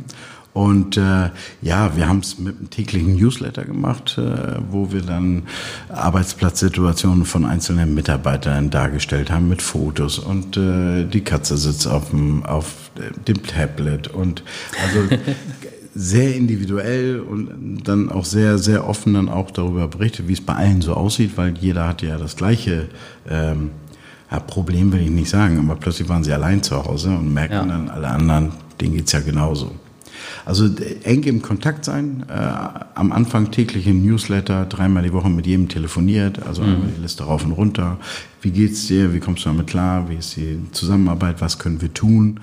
Und 0.54 0.98
äh, 0.98 1.30
ja, 1.62 1.96
wir 1.96 2.10
haben 2.10 2.22
es 2.22 2.40
mit 2.40 2.58
einem 2.58 2.72
täglichen 2.72 3.16
Newsletter 3.16 3.64
gemacht, 3.64 4.18
äh, 4.18 4.56
wo 4.72 4.92
wir 4.92 5.04
dann 5.04 5.44
Arbeitsplatzsituationen 5.90 7.26
von 7.26 7.46
einzelnen 7.46 7.94
Mitarbeitern 7.94 8.72
dargestellt 8.72 9.30
haben 9.30 9.50
mit 9.50 9.62
Fotos. 9.62 10.18
Und 10.18 10.58
äh, 10.58 11.06
die 11.06 11.22
Katze 11.22 11.58
sitzt 11.58 11.88
auf 11.88 12.10
dem, 12.10 12.44
auf 12.44 12.90
dem 13.28 13.44
Tablet. 13.44 14.08
Und 14.08 14.42
also 14.84 15.16
sehr 15.98 16.36
individuell 16.36 17.20
und 17.20 17.82
dann 17.84 18.12
auch 18.12 18.24
sehr, 18.24 18.60
sehr 18.60 18.88
offen 18.88 19.16
dann 19.16 19.30
auch 19.30 19.50
darüber 19.50 19.88
berichtet, 19.88 20.28
wie 20.28 20.34
es 20.34 20.42
bei 20.42 20.54
allen 20.54 20.82
so 20.82 20.94
aussieht, 20.94 21.32
weil 21.38 21.58
jeder 21.58 21.88
hat 21.88 22.04
ja 22.04 22.18
das 22.18 22.36
gleiche 22.36 22.88
ähm, 23.28 23.72
ja, 24.30 24.40
Problem, 24.40 24.94
will 24.94 25.02
ich 25.02 25.10
nicht 25.10 25.30
sagen, 25.30 25.58
aber 25.58 25.76
plötzlich 25.76 26.08
waren 26.08 26.24
sie 26.24 26.32
allein 26.32 26.62
zu 26.62 26.76
Hause 26.84 27.10
und 27.10 27.34
merken 27.34 27.54
ja. 27.54 27.66
dann 27.66 27.90
alle 27.90 28.10
anderen, 28.10 28.52
denen 28.80 28.94
geht's 28.94 29.12
ja 29.12 29.22
genauso. 29.22 29.72
Also 30.46 30.70
eng 31.04 31.24
im 31.24 31.42
Kontakt 31.42 31.86
sein, 31.86 32.26
äh, 32.30 32.34
am 32.34 33.12
Anfang 33.12 33.52
täglich 33.52 33.88
im 33.88 34.06
Newsletter, 34.06 34.66
dreimal 34.66 35.04
die 35.04 35.14
Woche 35.14 35.30
mit 35.30 35.46
jedem 35.46 35.68
telefoniert, 35.68 36.46
also 36.46 36.64
mhm. 36.64 36.74
einmal 36.74 36.90
die 36.96 37.02
Liste 37.02 37.24
rauf 37.24 37.44
und 37.46 37.52
runter. 37.52 37.98
Wie 38.42 38.52
geht's 38.52 38.88
dir? 38.88 39.14
Wie 39.14 39.20
kommst 39.20 39.46
du 39.46 39.50
damit 39.50 39.68
klar? 39.68 40.10
Wie 40.10 40.16
ist 40.16 40.38
die 40.38 40.60
Zusammenarbeit? 40.72 41.42
Was 41.42 41.60
können 41.60 41.82
wir 41.82 41.94
tun? 41.94 42.40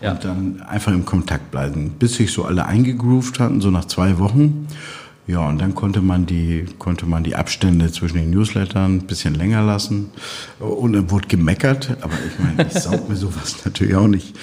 Ja. 0.00 0.12
Und 0.12 0.24
dann 0.24 0.60
einfach 0.62 0.92
im 0.92 1.04
Kontakt 1.04 1.50
bleiben, 1.50 1.94
bis 1.98 2.14
sich 2.16 2.32
so 2.32 2.44
alle 2.44 2.66
eingegroovt 2.66 3.40
hatten, 3.40 3.60
so 3.60 3.70
nach 3.70 3.86
zwei 3.86 4.18
Wochen. 4.18 4.66
Ja, 5.28 5.46
und 5.46 5.58
dann 5.58 5.74
konnte 5.74 6.00
man 6.00 6.24
die, 6.24 6.64
konnte 6.78 7.04
man 7.04 7.22
die 7.22 7.36
Abstände 7.36 7.92
zwischen 7.92 8.16
den 8.16 8.30
Newslettern 8.30 8.96
ein 8.96 9.06
bisschen 9.06 9.34
länger 9.34 9.62
lassen. 9.62 10.10
Und 10.58 10.94
dann 10.94 11.10
wurde 11.10 11.28
gemeckert. 11.28 11.98
Aber 12.00 12.14
ich 12.26 12.38
meine, 12.42 12.66
ich 12.66 12.72
saug 12.82 13.10
mir 13.10 13.14
sowas 13.14 13.56
natürlich 13.62 13.94
auch 13.94 14.08
nicht 14.08 14.34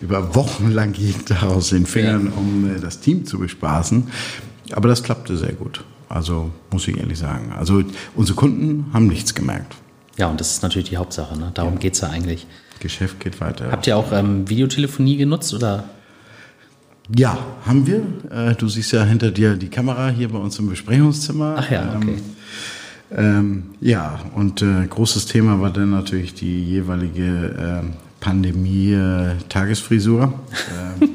über 0.00 0.34
Wochen 0.34 0.70
lang 0.70 0.94
jeden 0.94 1.26
Tag 1.26 1.42
aus 1.42 1.68
den 1.68 1.84
Fingern, 1.84 2.26
ja. 2.26 2.32
um 2.38 2.74
äh, 2.74 2.80
das 2.80 3.00
Team 3.00 3.26
zu 3.26 3.38
bespaßen. 3.38 4.08
Aber 4.72 4.88
das 4.88 5.02
klappte 5.02 5.36
sehr 5.36 5.52
gut. 5.52 5.84
Also, 6.08 6.50
muss 6.70 6.88
ich 6.88 6.96
ehrlich 6.96 7.18
sagen. 7.18 7.52
Also, 7.56 7.82
unsere 8.16 8.34
Kunden 8.34 8.86
haben 8.94 9.08
nichts 9.08 9.34
gemerkt. 9.34 9.76
Ja, 10.16 10.28
und 10.28 10.40
das 10.40 10.52
ist 10.52 10.62
natürlich 10.62 10.88
die 10.88 10.96
Hauptsache. 10.96 11.38
Ne? 11.38 11.50
Darum 11.52 11.78
ja. 11.82 11.90
es 11.90 12.00
ja 12.00 12.08
eigentlich. 12.08 12.46
Geschäft 12.80 13.20
geht 13.20 13.42
weiter. 13.42 13.70
Habt 13.70 13.86
ihr 13.86 13.94
auch 13.98 14.10
ähm, 14.10 14.48
Videotelefonie 14.48 15.18
genutzt 15.18 15.52
oder? 15.52 15.84
Ja, 17.16 17.38
haben 17.66 17.86
wir. 17.86 18.02
Äh, 18.30 18.54
du 18.54 18.68
siehst 18.68 18.92
ja 18.92 19.04
hinter 19.04 19.30
dir 19.30 19.56
die 19.56 19.68
Kamera 19.68 20.08
hier 20.08 20.28
bei 20.28 20.38
uns 20.38 20.58
im 20.58 20.68
Besprechungszimmer. 20.68 21.56
Ach 21.58 21.70
ja, 21.70 21.94
okay. 21.96 22.16
Ähm, 23.10 23.16
ähm, 23.16 23.62
ja, 23.80 24.20
und 24.34 24.60
äh, 24.62 24.86
großes 24.88 25.26
Thema 25.26 25.60
war 25.60 25.70
dann 25.70 25.90
natürlich 25.90 26.34
die 26.34 26.64
jeweilige 26.64 27.82
äh, 27.82 27.84
Pandemie-Tagesfrisur. 28.20 30.32
Äh, 31.00 31.06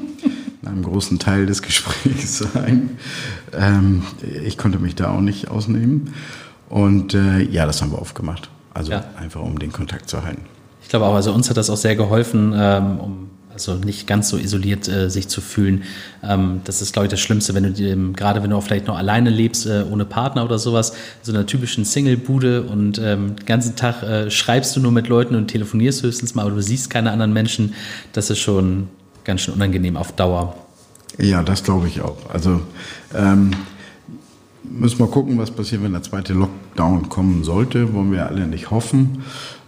in 0.66 0.72
einem 0.72 0.82
großen 0.82 1.18
Teil 1.18 1.46
des 1.46 1.62
Gesprächs 1.62 2.38
sein. 2.38 2.98
Ähm, 3.52 4.02
ich 4.44 4.58
konnte 4.58 4.78
mich 4.78 4.96
da 4.96 5.10
auch 5.10 5.20
nicht 5.20 5.48
ausnehmen. 5.48 6.14
Und 6.68 7.14
äh, 7.14 7.42
ja, 7.42 7.66
das 7.66 7.80
haben 7.80 7.92
wir 7.92 7.98
aufgemacht. 7.98 8.50
Also 8.74 8.92
ja. 8.92 9.04
einfach 9.16 9.42
um 9.42 9.58
den 9.58 9.72
Kontakt 9.72 10.10
zu 10.10 10.24
halten. 10.24 10.42
Ich 10.82 10.88
glaube 10.88 11.06
auch, 11.06 11.14
also 11.14 11.32
uns 11.32 11.48
hat 11.48 11.56
das 11.56 11.70
auch 11.70 11.76
sehr 11.76 11.96
geholfen, 11.96 12.52
ähm, 12.54 12.98
um 12.98 13.30
also 13.56 13.74
nicht 13.74 14.06
ganz 14.06 14.28
so 14.28 14.36
isoliert 14.36 14.86
äh, 14.88 15.08
sich 15.08 15.28
zu 15.28 15.40
fühlen. 15.40 15.84
Ähm, 16.22 16.60
das 16.64 16.82
ist, 16.82 16.92
glaube 16.92 17.06
ich, 17.06 17.10
das 17.10 17.20
Schlimmste, 17.20 17.54
wenn 17.54 17.74
du 17.74 17.82
ähm, 17.82 18.14
gerade 18.14 18.42
wenn 18.42 18.50
du 18.50 18.56
auch 18.56 18.62
vielleicht 18.62 18.86
noch 18.86 18.98
alleine 18.98 19.30
lebst, 19.30 19.66
äh, 19.66 19.84
ohne 19.90 20.04
Partner 20.04 20.44
oder 20.44 20.58
sowas, 20.58 20.92
so 21.22 21.32
einer 21.32 21.46
typischen 21.46 21.84
Single-Bude 21.84 22.62
und 22.62 22.98
ähm, 22.98 23.36
den 23.36 23.46
ganzen 23.46 23.76
Tag 23.76 24.02
äh, 24.02 24.30
schreibst 24.30 24.76
du 24.76 24.80
nur 24.80 24.92
mit 24.92 25.08
Leuten 25.08 25.34
und 25.34 25.48
telefonierst 25.48 26.02
höchstens 26.02 26.34
mal, 26.34 26.42
aber 26.42 26.54
du 26.54 26.62
siehst 26.62 26.90
keine 26.90 27.10
anderen 27.10 27.32
Menschen. 27.32 27.74
Das 28.12 28.30
ist 28.30 28.38
schon 28.38 28.88
ganz 29.24 29.40
schön 29.40 29.54
unangenehm 29.54 29.96
auf 29.96 30.12
Dauer. 30.12 30.54
Ja, 31.18 31.42
das 31.42 31.64
glaube 31.64 31.88
ich 31.88 32.02
auch. 32.02 32.18
Also 32.30 32.60
ähm, 33.14 33.52
müssen 34.62 34.98
wir 34.98 35.06
gucken, 35.06 35.38
was 35.38 35.50
passiert, 35.50 35.82
wenn 35.82 35.92
der 35.92 36.02
zweite 36.02 36.34
Lockdown 36.34 37.08
kommen 37.08 37.44
sollte. 37.44 37.92
Wollen 37.94 38.12
wir 38.12 38.26
alle 38.26 38.46
nicht 38.46 38.70
hoffen. 38.70 39.22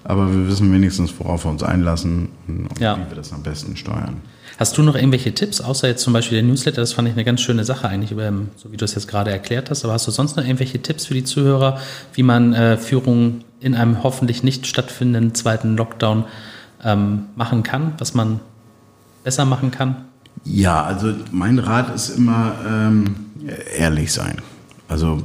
Aber 0.08 0.32
wir 0.32 0.48
wissen 0.48 0.72
wenigstens, 0.72 1.12
worauf 1.18 1.44
wir 1.44 1.50
uns 1.50 1.62
einlassen 1.62 2.30
und 2.48 2.80
ja. 2.80 2.96
wie 2.96 3.10
wir 3.10 3.16
das 3.16 3.30
am 3.30 3.42
besten 3.42 3.76
steuern. 3.76 4.22
Hast 4.58 4.78
du 4.78 4.82
noch 4.82 4.94
irgendwelche 4.94 5.34
Tipps, 5.34 5.60
außer 5.60 5.86
jetzt 5.86 6.02
zum 6.02 6.14
Beispiel 6.14 6.38
der 6.38 6.48
Newsletter? 6.48 6.80
Das 6.80 6.94
fand 6.94 7.08
ich 7.08 7.14
eine 7.14 7.24
ganz 7.24 7.42
schöne 7.42 7.62
Sache 7.66 7.88
eigentlich, 7.88 8.16
so 8.56 8.72
wie 8.72 8.78
du 8.78 8.86
es 8.86 8.94
jetzt 8.94 9.06
gerade 9.06 9.30
erklärt 9.30 9.68
hast. 9.68 9.84
Aber 9.84 9.92
hast 9.92 10.06
du 10.06 10.10
sonst 10.10 10.34
noch 10.38 10.44
irgendwelche 10.44 10.80
Tipps 10.80 11.04
für 11.04 11.12
die 11.12 11.24
Zuhörer, 11.24 11.78
wie 12.14 12.22
man 12.22 12.54
äh, 12.54 12.78
Führung 12.78 13.44
in 13.60 13.74
einem 13.74 14.02
hoffentlich 14.02 14.42
nicht 14.42 14.66
stattfindenden 14.66 15.34
zweiten 15.34 15.76
Lockdown 15.76 16.24
ähm, 16.82 17.24
machen 17.36 17.62
kann, 17.62 17.92
was 17.98 18.14
man 18.14 18.40
besser 19.24 19.44
machen 19.44 19.70
kann? 19.70 20.06
Ja, 20.44 20.84
also 20.84 21.12
mein 21.32 21.58
Rat 21.58 21.94
ist 21.94 22.16
immer 22.16 22.54
ähm, 22.66 23.26
ehrlich 23.76 24.10
sein 24.10 24.38
Also 24.88 25.22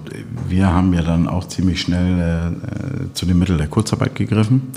wir 0.50 0.68
haben 0.68 0.94
ja 0.94 1.02
dann 1.02 1.30
auch 1.30 1.48
ziemlich 1.48 1.80
schnell 1.80 2.20
äh, 2.20 3.14
zu 3.14 3.26
den 3.26 3.40
Mitteln 3.40 3.58
der 3.58 3.68
Kurzarbeit 3.68 4.14
gegriffen 4.14 4.74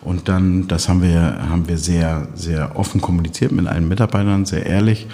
und 0.00 0.28
dann, 0.28 0.66
das 0.66 0.88
haben 0.88 1.02
wir, 1.02 1.50
haben 1.50 1.68
wir 1.68 1.76
sehr, 1.76 2.26
sehr 2.34 2.74
offen 2.74 3.02
kommuniziert 3.02 3.52
mit 3.52 3.66
allen 3.66 3.86
Mitarbeitern, 3.86 4.46
sehr 4.46 4.64
ehrlich 4.64 5.08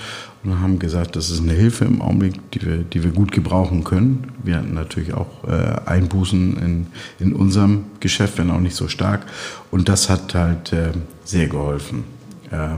und 0.45 0.61
haben 0.61 0.79
gesagt, 0.79 1.17
das 1.17 1.31
ist 1.31 1.41
eine 1.41 1.55
Hilfe 1.55 1.87
im 1.87 2.03
Augenblick, 2.03 2.53
die 2.53 2.62
wir, 2.62 2.77
die 2.79 3.03
wir 3.03 3.11
gut 3.11 3.33
gebrauchen 3.33 3.83
können. 3.83 4.33
Wir 4.45 4.59
hatten 4.59 4.75
natürlich 4.75 5.12
auch 5.12 5.43
äh, 5.49 5.75
Einbußen 5.87 6.57
in, 6.59 6.87
in 7.19 7.33
unserem 7.33 7.87
Geschäft, 7.99 8.39
wenn 8.39 8.53
auch 8.53 8.61
nicht 8.61 8.77
so 8.77 8.87
stark 8.87 9.27
und 9.73 9.89
das 9.89 10.09
hat 10.09 10.37
halt 10.37 10.73
äh, 10.73 10.93
sehr 11.25 11.49
geholfen. 11.49 12.05
Äh, 12.53 12.77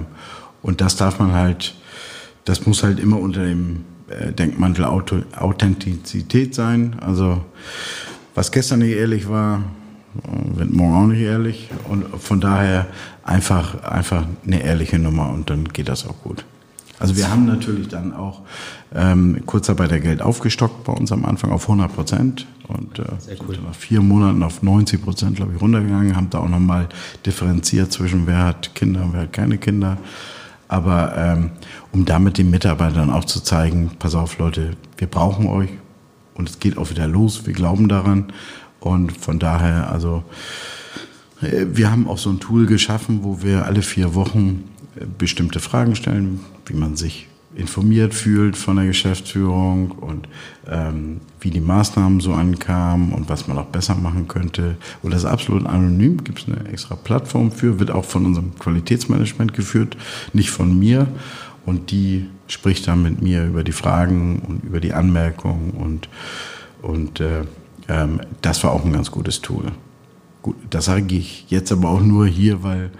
und 0.63 0.81
das 0.81 0.97
darf 0.97 1.19
man 1.19 1.33
halt, 1.33 1.75
das 2.47 2.65
muss 2.65 2.83
halt 2.83 2.99
immer 3.01 3.21
unter 3.21 3.45
dem 3.45 3.85
äh, 4.09 4.33
Denkmantel 4.33 4.85
Authentizität 4.85 6.55
sein. 6.55 6.97
Also 7.01 7.42
was 8.35 8.53
gestern 8.53 8.81
nicht 8.81 8.97
ehrlich 8.97 9.29
war, 9.29 9.62
wird 10.55 10.73
morgen 10.73 10.94
auch 10.94 11.07
nicht 11.07 11.21
ehrlich. 11.21 11.71
Und 11.88 12.07
von 12.21 12.40
daher 12.40 12.87
einfach, 13.25 13.83
einfach 13.83 14.25
eine 14.47 14.62
ehrliche 14.62 14.99
Nummer 14.99 15.31
und 15.31 15.51
dann 15.51 15.64
geht 15.68 15.88
das 15.88 16.07
auch 16.07 16.23
gut. 16.23 16.44
Also 17.01 17.16
wir 17.16 17.31
haben 17.31 17.47
natürlich 17.47 17.88
dann 17.88 18.12
auch 18.12 18.42
ähm, 18.94 19.42
Kurzarbeitergeld 19.47 20.21
aufgestockt 20.21 20.85
bei 20.85 20.92
uns 20.92 21.12
am 21.12 21.25
Anfang 21.25 21.53
auf 21.53 21.62
100 21.62 21.94
Prozent 21.94 22.47
und 22.66 22.99
äh, 22.99 23.03
cool. 23.47 23.59
nach 23.64 23.75
vier 23.75 24.01
Monaten 24.01 24.42
auf 24.42 24.62
90 24.62 25.03
Prozent, 25.03 25.37
glaube 25.37 25.53
ich, 25.55 25.61
runtergegangen, 25.61 26.16
haben 26.16 26.31
da 26.31 26.38
auch 26.38 26.49
nochmal 26.49 26.88
differenziert 27.25 27.92
zwischen 27.92 28.27
wer 28.27 28.44
hat 28.44 28.75
Kinder 28.75 29.05
und 29.05 29.12
wer 29.12 29.23
hat 29.23 29.33
keine 29.33 29.59
Kinder. 29.59 29.99
Aber 30.69 31.17
ähm, 31.17 31.51
um 31.93 32.05
damit 32.05 32.39
den 32.39 32.51
Mitarbeitern 32.51 33.11
auch 33.11 33.25
zu 33.25 33.41
zeigen, 33.41 33.93
pass 33.99 34.15
auf 34.15 34.39
Leute, 34.39 34.73
wir 34.99 35.07
brauchen 35.07 35.47
euch 35.47 35.71
und 36.35 36.49
es 36.49 36.59
geht 36.59 36.77
auch 36.77 36.91
wieder 36.91 37.09
los, 37.09 37.47
wir 37.47 37.55
glauben 37.55 37.89
daran. 37.89 38.33
Und 38.81 39.17
von 39.17 39.39
daher, 39.39 39.91
also 39.91 40.25
äh, 41.41 41.67
wir 41.73 41.91
haben 41.91 42.07
auch 42.07 42.19
so 42.19 42.31
ein 42.31 42.41
Tool 42.41 42.67
geschaffen, 42.67 43.21
wo 43.23 43.43
wir 43.43 43.65
alle 43.65 43.83
vier 43.83 44.15
Wochen 44.15 44.65
äh, 44.97 45.05
bestimmte 45.07 45.61
Fragen 45.61 45.97
stellen, 45.97 46.41
wie 46.67 46.75
man 46.75 46.97
sich 46.97 47.28
informiert 47.55 48.15
fühlt 48.15 48.57
von 48.57 48.77
der 48.77 48.87
Geschäftsführung 48.87 49.93
und 49.93 50.29
ähm, 50.69 51.21
wie 51.41 51.51
die 51.51 51.61
Maßnahmen 51.61 52.21
so 52.21 52.33
ankamen 52.33 53.13
und 53.13 53.29
was 53.29 53.49
man 53.49 53.59
auch 53.59 53.67
besser 53.67 53.95
machen 53.95 54.29
könnte. 54.29 54.77
Und 55.03 55.13
das 55.13 55.23
ist 55.23 55.31
absolut 55.31 55.67
anonym, 55.67 56.23
gibt 56.25 56.41
es 56.41 56.49
eine 56.49 56.69
extra 56.69 56.95
Plattform 56.95 57.51
für, 57.51 57.81
wird 57.81 57.91
auch 57.91 58.05
von 58.05 58.27
unserem 58.27 58.55
Qualitätsmanagement 58.59 59.55
geführt, 59.55 59.97
nicht 60.33 60.51
von 60.51 60.79
mir. 60.79 61.09
Und 61.65 61.91
die 61.91 62.27
spricht 62.47 62.87
dann 62.87 63.03
mit 63.03 63.23
mir 63.23 63.47
über 63.47 63.65
die 63.65 63.73
Fragen 63.73 64.41
und 64.47 64.65
über 64.65 64.81
die 64.81 64.93
Anmerkungen 64.93 65.71
und, 65.71 66.09
und 66.83 67.21
äh, 67.21 67.45
ähm, 67.89 68.21
das 68.43 68.63
war 68.65 68.73
auch 68.73 68.85
ein 68.85 68.93
ganz 68.93 69.11
gutes 69.11 69.41
Tool. 69.41 69.65
Gut, 70.49 70.57
das 70.71 70.87
sage 70.87 71.15
ich 71.15 71.45
jetzt 71.49 71.71
aber 71.73 71.91
auch 71.91 72.01
nur 72.01 72.27
hier, 72.27 72.63
weil 72.63 72.91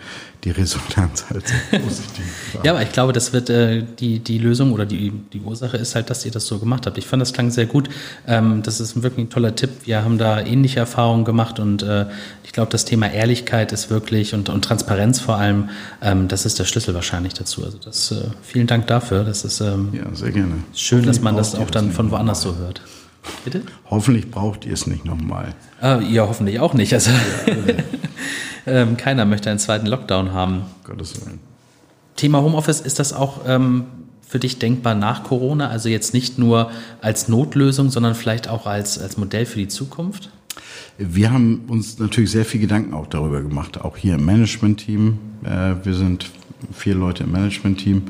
die 0.45 0.51
Resonanz 0.51 1.25
halt 1.31 1.49
so 1.49 1.55
positiv 1.79 2.53
war. 2.53 2.63
ja, 2.63 2.73
aber 2.73 2.83
ich 2.83 2.93
glaube, 2.93 3.15
das 3.15 3.33
wird 3.33 3.49
äh, 3.49 3.83
die, 3.99 4.19
die 4.19 4.37
Lösung 4.37 4.73
oder 4.73 4.85
die, 4.85 5.15
die 5.33 5.41
Ursache 5.41 5.79
ist 5.79 5.95
halt, 5.95 6.11
dass 6.11 6.27
ihr 6.27 6.31
das 6.31 6.47
so 6.47 6.59
gemacht 6.59 6.85
habt. 6.85 6.99
Ich 6.99 7.07
fand, 7.07 7.23
das 7.23 7.33
klang 7.33 7.51
sehr 7.51 7.65
gut. 7.65 7.89
Ähm, 8.27 8.63
das 8.63 8.81
ist 8.81 9.03
wirklich 9.03 9.29
ein 9.29 9.31
toller 9.31 9.55
Tipp. 9.57 9.71
Wir 9.85 10.05
haben 10.05 10.19
da 10.19 10.41
ähnliche 10.41 10.79
Erfahrungen 10.79 11.25
gemacht 11.25 11.59
und 11.59 11.83
äh, 11.83 12.05
ich 12.45 12.53
glaube, 12.53 12.71
das 12.71 12.85
Thema 12.85 13.11
Ehrlichkeit 13.11 13.73
ist 13.73 13.89
wirklich 13.89 14.35
und, 14.35 14.51
und 14.51 14.63
Transparenz 14.63 15.19
vor 15.19 15.37
allem, 15.37 15.71
ähm, 16.03 16.29
das 16.29 16.45
ist 16.45 16.59
der 16.59 16.67
Schlüssel 16.67 16.95
wahrscheinlich 16.95 17.33
dazu. 17.33 17.65
Also 17.65 17.79
das, 17.83 18.13
äh, 18.13 18.25
vielen 18.43 18.67
Dank 18.67 18.89
dafür. 18.89 19.25
Das 19.25 19.43
ist 19.43 19.63
ähm, 19.63 19.89
ja, 19.95 20.05
sehr 20.15 20.33
gerne. 20.33 20.57
schön, 20.75 21.07
dass 21.07 21.23
man 21.23 21.35
das 21.35 21.55
auch 21.55 21.71
dann 21.71 21.93
von 21.93 22.11
woanders 22.11 22.43
so 22.43 22.57
hört. 22.57 22.83
Bitte? 23.45 23.63
Hoffentlich 23.91 24.31
braucht 24.31 24.65
ihr 24.65 24.73
es 24.73 24.87
nicht 24.87 25.05
nochmal. 25.05 25.55
Äh, 25.83 26.05
ja, 26.05 26.27
hoffentlich 26.27 26.61
auch 26.61 26.75
nicht. 26.75 26.93
Also, 26.99 27.11
ähm, 28.67 28.97
keiner 28.97 29.25
möchte 29.25 29.49
einen 29.49 29.59
zweiten 29.59 29.87
Lockdown 29.87 30.33
haben. 30.33 30.63
Gottes 30.85 31.25
Willen. 31.25 31.41
Thema 32.17 32.43
Homeoffice, 32.43 32.81
ist 32.81 32.99
das 32.99 33.13
auch 33.13 33.43
ähm, 33.47 33.85
für 34.27 34.39
dich 34.39 34.59
denkbar 34.59 34.95
nach 34.95 35.23
Corona? 35.23 35.69
Also 35.69 35.89
jetzt 35.89 36.13
nicht 36.13 36.39
nur 36.39 36.71
als 37.01 37.29
Notlösung, 37.29 37.91
sondern 37.91 38.15
vielleicht 38.15 38.49
auch 38.49 38.67
als, 38.67 38.99
als 38.99 39.17
Modell 39.17 39.47
für 39.47 39.59
die 39.59 39.69
Zukunft? 39.69 40.31
Wir 40.99 41.31
haben 41.31 41.65
uns 41.69 41.99
natürlich 41.99 42.31
sehr 42.31 42.45
viel 42.45 42.61
Gedanken 42.61 42.93
auch 42.93 43.07
darüber 43.07 43.41
gemacht, 43.41 43.81
auch 43.81 43.97
hier 43.97 44.17
im 44.17 44.25
Management-Team. 44.27 45.19
Äh, 45.45 45.75
wir 45.85 45.95
sind 45.95 46.31
vier 46.73 46.95
Leute 46.95 47.25
im 47.25 47.33
Management-Team 47.33 48.03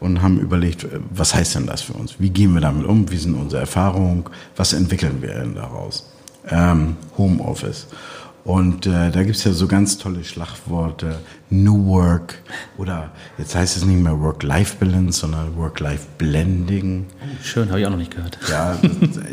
und 0.00 0.22
haben 0.22 0.38
überlegt, 0.38 0.86
was 1.10 1.34
heißt 1.34 1.56
denn 1.56 1.66
das 1.66 1.82
für 1.82 1.94
uns? 1.94 2.16
Wie 2.18 2.30
gehen 2.30 2.54
wir 2.54 2.60
damit 2.60 2.86
um? 2.86 3.10
Wie 3.10 3.16
sind 3.16 3.34
unsere 3.34 3.62
Erfahrungen? 3.62 4.24
Was 4.56 4.72
entwickeln 4.72 5.20
wir 5.20 5.34
denn 5.34 5.54
daraus? 5.54 6.10
Ähm, 6.48 6.96
Homeoffice. 7.16 7.88
Und 8.48 8.86
äh, 8.86 9.10
da 9.10 9.24
gibt's 9.24 9.44
ja 9.44 9.52
so 9.52 9.66
ganz 9.66 9.98
tolle 9.98 10.24
Schlagworte, 10.24 11.18
New 11.50 11.84
Work 11.84 12.36
oder 12.78 13.10
jetzt 13.36 13.54
heißt 13.54 13.76
es 13.76 13.84
nicht 13.84 14.02
mehr 14.02 14.18
Work-Life-Balance, 14.18 15.20
sondern 15.20 15.54
Work-Life-Blending. 15.54 17.04
Oh, 17.20 17.44
schön, 17.44 17.68
habe 17.68 17.80
ich 17.80 17.86
auch 17.86 17.90
noch 17.90 17.98
nicht 17.98 18.16
gehört. 18.16 18.38
Ja, 18.48 18.78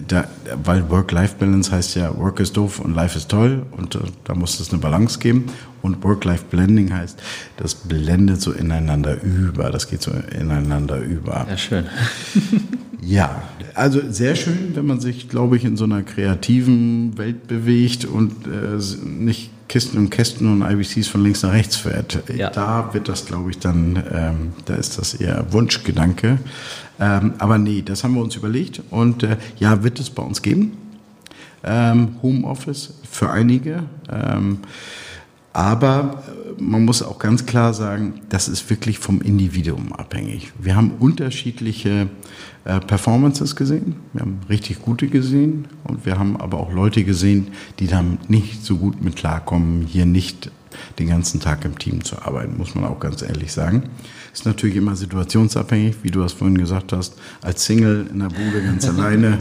da, 0.05 0.27
weil 0.61 0.89
Work-Life-Balance 0.89 1.71
heißt 1.71 1.95
ja, 1.95 2.13
Work 2.17 2.41
ist 2.41 2.57
doof 2.57 2.81
und 2.81 2.93
Life 2.93 3.17
ist 3.17 3.29
toll 3.29 3.65
und 3.71 3.95
äh, 3.95 3.99
da 4.25 4.35
muss 4.35 4.59
es 4.59 4.71
eine 4.71 4.79
Balance 4.79 5.17
geben. 5.17 5.45
Und 5.81 6.03
Work-Life-Blending 6.03 6.93
heißt, 6.93 7.17
das 7.55 7.73
blendet 7.73 8.41
so 8.41 8.51
ineinander 8.51 9.21
über, 9.21 9.69
das 9.69 9.87
geht 9.87 10.01
so 10.01 10.11
ineinander 10.11 10.97
über. 10.97 11.45
Ja, 11.49 11.55
schön. 11.55 11.85
Ja, 13.01 13.43
also 13.73 13.99
sehr 14.09 14.35
schön, 14.35 14.71
wenn 14.75 14.85
man 14.85 14.99
sich, 14.99 15.29
glaube 15.29 15.57
ich, 15.57 15.65
in 15.65 15.77
so 15.77 15.83
einer 15.83 16.03
kreativen 16.03 17.17
Welt 17.17 17.47
bewegt 17.47 18.05
und 18.05 18.47
äh, 18.47 18.79
nicht 19.05 19.51
Kisten 19.67 19.97
und 19.97 20.09
Kästen 20.09 20.51
und 20.51 20.61
IBCs 20.61 21.07
von 21.07 21.23
links 21.23 21.41
nach 21.43 21.51
rechts 21.51 21.75
fährt. 21.75 22.23
Ja. 22.35 22.49
Da 22.49 22.93
wird 22.93 23.09
das, 23.09 23.25
glaube 23.25 23.49
ich, 23.49 23.59
dann, 23.59 24.01
ähm, 24.13 24.53
da 24.65 24.75
ist 24.75 24.97
das 24.97 25.15
eher 25.15 25.51
Wunschgedanke. 25.51 26.37
Ähm, 26.99 27.33
aber 27.39 27.57
nee, 27.57 27.81
das 27.81 28.03
haben 28.03 28.13
wir 28.13 28.21
uns 28.21 28.35
überlegt 28.35 28.81
und 28.91 29.23
äh, 29.23 29.37
ja, 29.57 29.83
wird 29.83 29.99
es 29.99 30.09
bei 30.09 30.23
uns 30.23 30.41
geben. 30.41 30.77
Ähm, 31.63 32.15
Homeoffice 32.21 32.93
für 33.09 33.31
einige. 33.31 33.83
Ähm, 34.09 34.59
aber 35.51 36.23
man 36.59 36.85
muss 36.85 37.01
auch 37.01 37.19
ganz 37.19 37.45
klar 37.45 37.73
sagen, 37.73 38.21
das 38.29 38.47
ist 38.47 38.69
wirklich 38.69 38.99
vom 38.99 39.21
Individuum 39.21 39.93
abhängig. 39.93 40.51
Wir 40.59 40.75
haben 40.75 40.91
unterschiedliche 40.99 42.09
äh, 42.63 42.79
Performances 42.79 43.55
gesehen, 43.55 43.95
wir 44.13 44.21
haben 44.21 44.39
richtig 44.49 44.81
gute 44.81 45.07
gesehen 45.07 45.67
und 45.83 46.05
wir 46.05 46.17
haben 46.17 46.37
aber 46.37 46.59
auch 46.59 46.71
Leute 46.71 47.03
gesehen, 47.03 47.49
die 47.79 47.87
dann 47.87 48.19
nicht 48.27 48.63
so 48.63 48.77
gut 48.77 49.03
mit 49.03 49.15
klarkommen, 49.15 49.85
hier 49.85 50.05
nicht 50.05 50.51
den 50.99 51.07
ganzen 51.07 51.39
Tag 51.39 51.65
im 51.65 51.77
Team 51.77 52.03
zu 52.03 52.21
arbeiten, 52.21 52.57
muss 52.57 52.75
man 52.75 52.85
auch 52.85 52.99
ganz 52.99 53.21
ehrlich 53.21 53.51
sagen. 53.51 53.83
Ist 54.33 54.45
natürlich 54.45 54.75
immer 54.75 54.95
situationsabhängig, 54.95 55.95
wie 56.03 56.11
du 56.11 56.21
das 56.21 56.33
vorhin 56.33 56.57
gesagt 56.57 56.91
hast. 56.91 57.13
Als 57.41 57.63
Single 57.65 58.07
in 58.11 58.19
der 58.19 58.27
Bude 58.27 58.61
ganz 58.63 58.85
alleine 58.89 59.39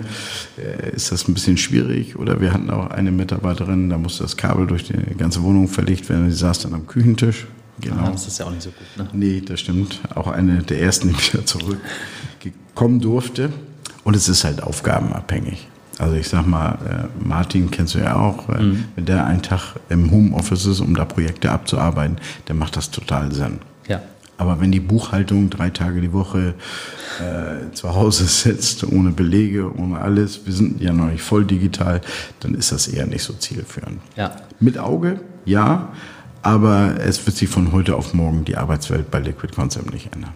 äh, 0.57 0.95
ist 0.95 1.11
das 1.11 1.27
ein 1.27 1.35
bisschen 1.35 1.57
schwierig. 1.57 2.17
Oder 2.17 2.41
wir 2.41 2.53
hatten 2.53 2.71
auch 2.71 2.91
eine 2.91 3.11
Mitarbeiterin, 3.11 3.91
da 3.91 3.99
musste 3.99 4.23
das 4.23 4.37
Kabel 4.37 4.67
durch 4.67 4.85
die 4.85 4.95
ganze 5.17 5.43
Wohnung 5.43 5.67
verlegt 5.67 6.09
werden. 6.09 6.29
Die 6.29 6.35
saß 6.35 6.61
dann 6.61 6.75
am 6.75 6.87
Küchentisch. 6.87 7.47
Genau. 7.81 8.05
Ah, 8.05 8.11
das 8.11 8.29
ist 8.29 8.39
ja 8.39 8.47
auch 8.47 8.51
nicht 8.51 8.63
so 8.63 8.71
gut, 8.71 8.97
ne? 8.97 9.09
Nee, 9.13 9.43
das 9.45 9.59
stimmt. 9.61 10.01
Auch 10.15 10.29
eine 10.29 10.63
der 10.63 10.81
ersten, 10.81 11.09
die 11.09 11.15
wieder 11.33 11.45
zurückkommen 11.45 13.01
durfte. 13.01 13.53
Und 14.05 14.15
es 14.15 14.29
ist 14.29 14.45
halt 14.45 14.63
aufgabenabhängig. 14.63 15.67
Also 15.99 16.17
ich 16.17 16.29
sag 16.29 16.47
mal, 16.47 16.79
äh, 16.89 17.25
Martin 17.27 17.71
kennst 17.71 17.95
du 17.95 17.99
ja 17.99 18.17
auch, 18.17 18.49
äh, 18.49 18.63
mhm. 18.63 18.85
wenn 18.97 19.05
der 19.05 19.27
einen 19.27 19.43
Tag 19.43 19.77
im 19.89 20.11
Homeoffice 20.11 20.67
ist, 20.67 20.81
um 20.81 20.95
da 20.95 21.05
Projekte 21.05 21.51
abzuarbeiten, 21.51 22.17
dann 22.47 22.59
macht 22.59 22.77
das 22.77 22.91
total 22.91 23.33
Sinn. 23.33 23.61
Ja. 23.87 24.03
Aber 24.37 24.61
wenn 24.61 24.73
die 24.73 24.81
Buchhaltung 24.81 25.49
drei 25.51 25.71
Tage 25.71 26.01
die 26.01 26.13
Woche 26.13 26.55
äh, 27.21 27.73
zu 27.73 27.95
Hause 27.95 28.25
sitzt, 28.27 28.85
ohne 28.85 29.11
Belege, 29.11 29.73
ohne 29.77 30.01
alles, 30.01 30.47
wir 30.47 30.53
sind 30.53 30.81
ja 30.81 30.93
noch 30.93 31.07
nicht 31.07 31.23
voll 31.23 31.45
digital, 31.45 32.01
dann 32.41 32.55
ist 32.55 32.73
das 32.73 32.89
eher 32.89 33.07
nicht 33.07 33.23
so 33.23 33.33
zielführend. 33.33 34.01
Ja. 34.17 34.35
Mit 34.59 34.79
Auge, 34.79 35.21
ja, 35.45 35.93
aber 36.43 36.97
es 37.01 37.25
wird 37.25 37.37
sich 37.37 37.49
von 37.49 37.73
heute 37.73 37.97
auf 37.97 38.13
morgen 38.13 38.45
die 38.45 38.57
Arbeitswelt 38.57 39.11
bei 39.11 39.21
Liquid 39.21 39.55
Concept 39.55 39.93
nicht 39.93 40.13
ändern. 40.13 40.33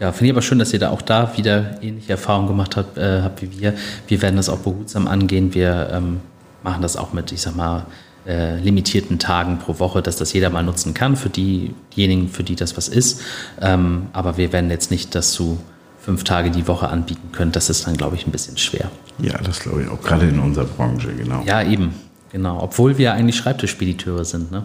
Ja, 0.00 0.12
finde 0.12 0.26
ich 0.26 0.32
aber 0.32 0.42
schön, 0.42 0.58
dass 0.58 0.72
ihr 0.72 0.78
da 0.78 0.90
auch 0.90 1.02
da 1.02 1.36
wieder 1.36 1.82
ähnliche 1.82 2.12
Erfahrungen 2.12 2.48
gemacht 2.48 2.76
habt, 2.76 2.96
äh, 2.96 3.20
habt 3.22 3.42
wie 3.42 3.60
wir. 3.60 3.74
Wir 4.08 4.22
werden 4.22 4.36
das 4.36 4.48
auch 4.48 4.58
behutsam 4.58 5.06
angehen. 5.06 5.52
Wir 5.52 5.90
ähm, 5.92 6.20
machen 6.62 6.80
das 6.80 6.96
auch 6.96 7.12
mit, 7.12 7.32
ich 7.32 7.42
sag 7.42 7.54
mal, 7.54 7.84
äh, 8.26 8.58
limitierten 8.58 9.18
Tagen 9.18 9.58
pro 9.58 9.78
Woche, 9.78 10.00
dass 10.02 10.16
das 10.16 10.32
jeder 10.32 10.48
mal 10.48 10.62
nutzen 10.62 10.94
kann, 10.94 11.16
für 11.16 11.28
die, 11.28 11.74
diejenigen, 11.94 12.28
für 12.28 12.42
die 12.42 12.56
das 12.56 12.76
was 12.78 12.88
ist. 12.88 13.20
Ähm, 13.60 14.06
aber 14.14 14.38
wir 14.38 14.52
werden 14.54 14.70
jetzt 14.70 14.90
nicht 14.90 15.14
das 15.14 15.32
zu 15.32 15.58
fünf 16.00 16.24
Tage 16.24 16.50
die 16.50 16.66
Woche 16.66 16.88
anbieten 16.88 17.30
können. 17.32 17.52
Das 17.52 17.68
ist 17.68 17.86
dann, 17.86 17.96
glaube 17.96 18.16
ich, 18.16 18.26
ein 18.26 18.30
bisschen 18.30 18.56
schwer. 18.56 18.90
Ja, 19.18 19.36
das 19.38 19.60
glaube 19.60 19.82
ich 19.82 19.88
auch 19.88 20.00
gerade 20.00 20.26
in 20.26 20.38
unserer 20.38 20.64
Branche, 20.64 21.12
genau. 21.12 21.42
Ja, 21.44 21.62
eben. 21.62 21.94
Genau. 22.32 22.62
Obwohl 22.62 22.96
wir 22.96 23.12
eigentlich 23.12 23.36
Schreibtischspediteure 23.36 24.24
sind, 24.24 24.50
ne? 24.50 24.64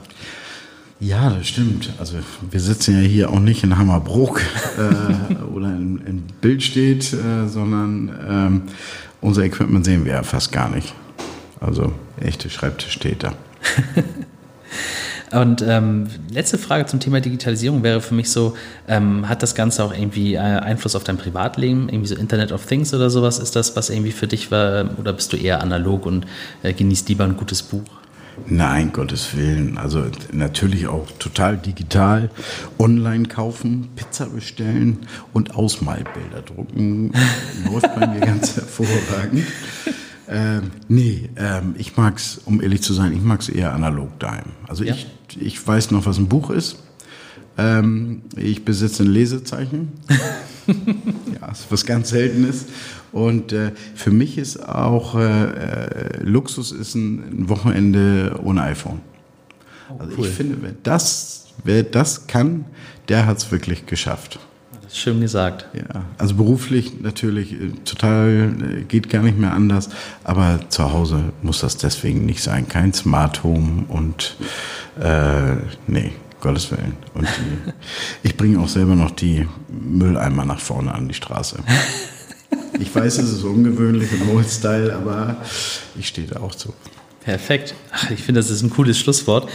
Ja, 0.99 1.29
das 1.29 1.47
stimmt. 1.47 1.91
Also 1.99 2.15
wir 2.49 2.60
sitzen 2.60 2.95
ja 2.95 3.08
hier 3.08 3.29
auch 3.29 3.39
nicht 3.39 3.63
in 3.63 3.77
Hammerbruck 3.77 4.41
äh, 4.77 5.36
oder 5.53 5.67
in, 5.67 6.01
in 6.05 6.23
Bildstedt, 6.41 7.13
äh, 7.13 7.47
sondern 7.47 8.15
ähm, 8.27 8.62
unser 9.21 9.43
Equipment 9.43 9.84
sehen 9.86 10.05
wir 10.05 10.13
ja 10.13 10.23
fast 10.23 10.51
gar 10.51 10.69
nicht. 10.69 10.93
Also 11.60 11.93
echte 12.21 12.49
Schreibtischtäter. 12.49 13.34
Und 15.31 15.63
ähm, 15.67 16.08
letzte 16.31 16.58
Frage 16.58 16.86
zum 16.86 16.99
Thema 16.99 17.19
Digitalisierung 17.19 17.84
wäre 17.84 17.99
für 17.99 18.13
mich 18.13 18.29
so, 18.29 18.55
ähm, 18.88 19.27
hat 19.27 19.43
das 19.43 19.55
Ganze 19.55 19.84
auch 19.84 19.93
irgendwie 19.93 20.36
äh, 20.36 20.39
Einfluss 20.39 20.95
auf 20.95 21.03
dein 21.03 21.17
Privatleben, 21.17 21.89
irgendwie 21.89 22.08
so 22.08 22.15
Internet 22.15 22.51
of 22.51 22.65
Things 22.65 22.93
oder 22.93 23.10
sowas? 23.10 23.39
Ist 23.39 23.55
das, 23.55 23.75
was 23.75 23.89
irgendwie 23.89 24.12
für 24.12 24.27
dich 24.27 24.51
war, 24.51 24.91
oder 24.97 25.12
bist 25.12 25.34
du 25.34 25.38
eher 25.38 25.62
analog 25.62 26.05
und 26.05 26.25
äh, 26.63 26.73
genießt 26.73 27.10
lieber 27.10 27.25
ein 27.25 27.36
gutes 27.36 27.63
Buch? 27.63 27.84
Nein, 28.48 28.91
Gottes 28.93 29.36
Willen. 29.36 29.78
Also 29.78 30.06
natürlich 30.32 30.88
auch 30.88 31.10
total 31.19 31.58
digital. 31.58 32.30
Online 32.78 33.28
kaufen, 33.28 33.89
Pizza 33.95 34.28
bestellen 34.28 35.00
und 35.34 35.56
Ausmalbilder 35.56 36.41
drucken. 36.41 37.12
Läuft 37.71 37.95
bei 37.95 38.08
mir 38.08 38.19
ganz 38.19 38.56
hervorragend. 38.56 39.45
Ähm, 40.28 40.71
nee, 40.88 41.30
ähm, 41.36 41.76
ich 41.78 41.98
mag's, 41.98 42.41
um 42.45 42.62
ehrlich 42.62 42.82
zu 42.82 42.93
sein, 42.93 43.13
ich 43.13 43.21
mag's 43.21 43.48
eher 43.50 43.74
analog 43.74 44.19
daheim. 44.19 44.52
Also 44.67 44.84
ja. 44.84 44.93
ich, 44.93 45.08
ich 45.39 45.67
weiß 45.67 45.91
noch, 45.91 46.06
was 46.06 46.17
ein 46.17 46.28
Buch 46.28 46.50
ist. 46.50 46.78
Ähm, 47.58 48.24
ich 48.36 48.65
besitze 48.65 49.04
ein 49.04 49.10
Lesezeichen. 49.10 49.93
ja, 51.39 51.52
ist 51.52 51.67
was 51.69 51.86
ganz 51.86 52.10
Seltenes. 52.10 52.65
Und 53.15 53.54
äh, 53.54 53.71
für 53.95 54.12
mich 54.12 54.38
ist 54.38 54.67
auch 54.67 55.15
äh, 55.15 55.45
äh, 55.45 56.19
Luxus 56.21 56.73
ist 56.73 56.95
ein, 56.95 57.47
Wochenende 57.47 58.38
ohne 58.43 58.63
iPhone. 58.63 58.99
Oh, 59.89 59.99
also 59.99 60.17
cool. 60.17 60.25
ich 60.28 60.34
finde, 60.34 60.58
wer 60.60 60.73
das, 60.84 61.45
wer 61.63 61.84
das 61.84 62.28
kann, 62.28 62.65
der 63.08 63.25
hat's 63.25 63.49
wirklich 63.54 63.86
geschafft. 63.86 64.38
Schön 64.91 65.21
gesagt. 65.21 65.65
Ja, 65.73 66.04
also 66.17 66.36
beruflich 66.36 66.99
natürlich 66.99 67.54
äh, 67.54 67.69
total, 67.86 68.54
äh, 68.80 68.82
geht 68.84 69.10
gar 69.10 69.23
nicht 69.23 69.38
mehr 69.38 69.54
anders, 69.54 69.88
aber 70.25 70.60
zu 70.67 70.91
Hause 70.91 71.32
muss 71.41 71.62
das 71.62 71.78
deswegen 71.78 72.25
nicht 72.25 72.43
sein. 72.43 72.67
Kein 72.67 72.91
Smart 72.91 73.45
Home 73.45 73.86
und 73.88 74.36
äh, 74.99 75.56
nee, 75.88 76.12
Gottes 76.41 76.69
Willen. 76.69 76.97
Und 77.13 77.30
die, 77.30 77.71
ich 78.28 78.36
bringe 78.36 78.60
auch 78.60 78.67
selber 78.67 78.95
noch 78.95 79.12
die 79.12 79.47
Mülleimer 79.69 80.43
nach 80.43 80.60
vorne 80.60 80.93
an 80.93 81.08
die 81.08 81.13
Straße. 81.13 81.60
Ich 82.80 82.94
weiß, 82.94 83.18
es 83.20 83.32
ist 83.32 83.44
ungewöhnlich 83.44 84.12
im 84.12 84.30
Old 84.36 84.50
Style, 84.50 84.94
aber 84.94 85.38
ich 85.98 86.08
stehe 86.08 86.28
da 86.28 86.42
auch 86.42 86.56
zu. 86.56 86.74
Perfekt. 87.22 87.74
Ach, 87.92 88.12
ich 88.12 88.22
finde, 88.22 88.40
das 88.40 88.50
ist 88.50 88.62
ein 88.62 88.70
cooles 88.70 88.98
Schlusswort. 88.98 89.50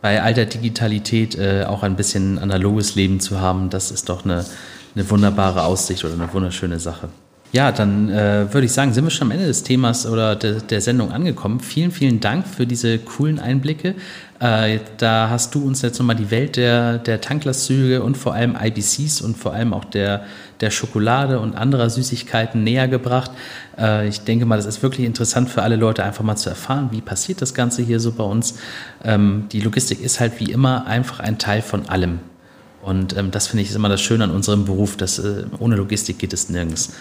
Bei 0.00 0.22
all 0.22 0.34
der 0.34 0.46
Digitalität 0.46 1.36
äh, 1.36 1.64
auch 1.64 1.82
ein 1.82 1.96
bisschen 1.96 2.38
analoges 2.38 2.94
Leben 2.94 3.20
zu 3.20 3.40
haben, 3.40 3.70
das 3.70 3.90
ist 3.90 4.08
doch 4.08 4.24
eine 4.24 4.44
eine 4.94 5.08
wunderbare 5.08 5.64
Aussicht 5.64 6.04
oder 6.04 6.14
eine 6.14 6.32
wunderschöne 6.32 6.78
Sache. 6.78 7.08
Ja, 7.52 7.70
dann 7.70 8.08
äh, 8.08 8.50
würde 8.50 8.64
ich 8.64 8.72
sagen, 8.72 8.94
sind 8.94 9.04
wir 9.04 9.10
schon 9.10 9.28
am 9.28 9.32
Ende 9.32 9.46
des 9.46 9.62
Themas 9.62 10.06
oder 10.06 10.36
de, 10.36 10.62
der 10.62 10.80
Sendung 10.80 11.12
angekommen. 11.12 11.60
Vielen, 11.60 11.90
vielen 11.90 12.18
Dank 12.18 12.46
für 12.48 12.66
diese 12.66 12.96
coolen 12.98 13.38
Einblicke. 13.38 13.94
Äh, 14.40 14.78
da 14.96 15.28
hast 15.28 15.54
du 15.54 15.62
uns 15.62 15.82
jetzt 15.82 15.98
nochmal 15.98 16.16
die 16.16 16.30
Welt 16.30 16.56
der, 16.56 16.96
der 16.96 17.20
Tanklastzüge 17.20 18.02
und 18.02 18.16
vor 18.16 18.32
allem 18.32 18.56
IBCs 18.58 19.20
und 19.20 19.36
vor 19.36 19.52
allem 19.52 19.74
auch 19.74 19.84
der, 19.84 20.24
der 20.62 20.70
Schokolade 20.70 21.40
und 21.40 21.54
anderer 21.54 21.90
Süßigkeiten 21.90 22.64
näher 22.64 22.88
gebracht. 22.88 23.32
Äh, 23.78 24.08
ich 24.08 24.22
denke 24.22 24.46
mal, 24.46 24.56
das 24.56 24.64
ist 24.64 24.82
wirklich 24.82 25.06
interessant 25.06 25.50
für 25.50 25.62
alle 25.62 25.76
Leute, 25.76 26.04
einfach 26.04 26.24
mal 26.24 26.36
zu 26.36 26.48
erfahren, 26.48 26.88
wie 26.90 27.02
passiert 27.02 27.42
das 27.42 27.52
Ganze 27.52 27.82
hier 27.82 28.00
so 28.00 28.12
bei 28.12 28.24
uns. 28.24 28.54
Ähm, 29.04 29.44
die 29.52 29.60
Logistik 29.60 30.00
ist 30.00 30.20
halt 30.20 30.40
wie 30.40 30.50
immer 30.50 30.86
einfach 30.86 31.20
ein 31.20 31.36
Teil 31.36 31.60
von 31.60 31.86
allem. 31.90 32.20
Und 32.80 33.14
ähm, 33.14 33.30
das 33.30 33.48
finde 33.48 33.62
ich 33.62 33.68
ist 33.68 33.76
immer 33.76 33.90
das 33.90 34.00
Schöne 34.00 34.24
an 34.24 34.30
unserem 34.30 34.64
Beruf, 34.64 34.96
dass 34.96 35.18
äh, 35.18 35.44
ohne 35.58 35.76
Logistik 35.76 36.18
geht 36.18 36.32
es 36.32 36.48
nirgends. 36.48 36.94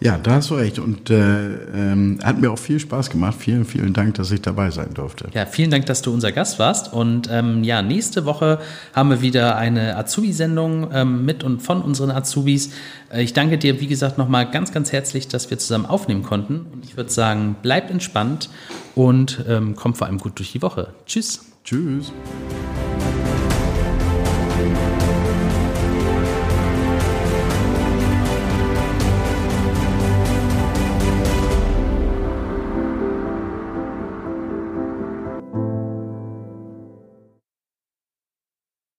Ja, 0.00 0.16
da 0.16 0.32
hast 0.32 0.50
du 0.50 0.54
recht. 0.54 0.78
Und 0.78 1.10
äh, 1.10 1.16
ähm, 1.16 2.18
hat 2.22 2.40
mir 2.40 2.50
auch 2.50 2.58
viel 2.58 2.80
Spaß 2.80 3.10
gemacht. 3.10 3.36
Vielen, 3.38 3.64
vielen 3.64 3.92
Dank, 3.92 4.14
dass 4.14 4.30
ich 4.30 4.40
dabei 4.40 4.70
sein 4.70 4.94
durfte. 4.94 5.28
Ja, 5.34 5.44
vielen 5.44 5.70
Dank, 5.70 5.86
dass 5.86 6.00
du 6.00 6.12
unser 6.12 6.32
Gast 6.32 6.58
warst. 6.58 6.92
Und 6.92 7.28
ähm, 7.30 7.64
ja, 7.64 7.82
nächste 7.82 8.24
Woche 8.24 8.60
haben 8.94 9.10
wir 9.10 9.20
wieder 9.20 9.56
eine 9.56 9.96
Azubi-Sendung 9.96 10.88
ähm, 10.92 11.24
mit 11.26 11.44
und 11.44 11.60
von 11.60 11.82
unseren 11.82 12.10
Azubis. 12.10 12.70
Äh, 13.12 13.22
ich 13.22 13.34
danke 13.34 13.58
dir, 13.58 13.80
wie 13.80 13.86
gesagt, 13.86 14.16
nochmal 14.16 14.50
ganz, 14.50 14.72
ganz 14.72 14.90
herzlich, 14.90 15.28
dass 15.28 15.50
wir 15.50 15.58
zusammen 15.58 15.86
aufnehmen 15.86 16.22
konnten. 16.22 16.66
Und 16.72 16.84
ich 16.84 16.96
würde 16.96 17.10
sagen, 17.10 17.56
bleibt 17.60 17.90
entspannt 17.90 18.48
und 18.94 19.44
ähm, 19.48 19.76
kommt 19.76 19.98
vor 19.98 20.06
allem 20.06 20.18
gut 20.18 20.38
durch 20.38 20.52
die 20.52 20.62
Woche. 20.62 20.94
Tschüss. 21.04 21.44
Tschüss. 21.62 22.10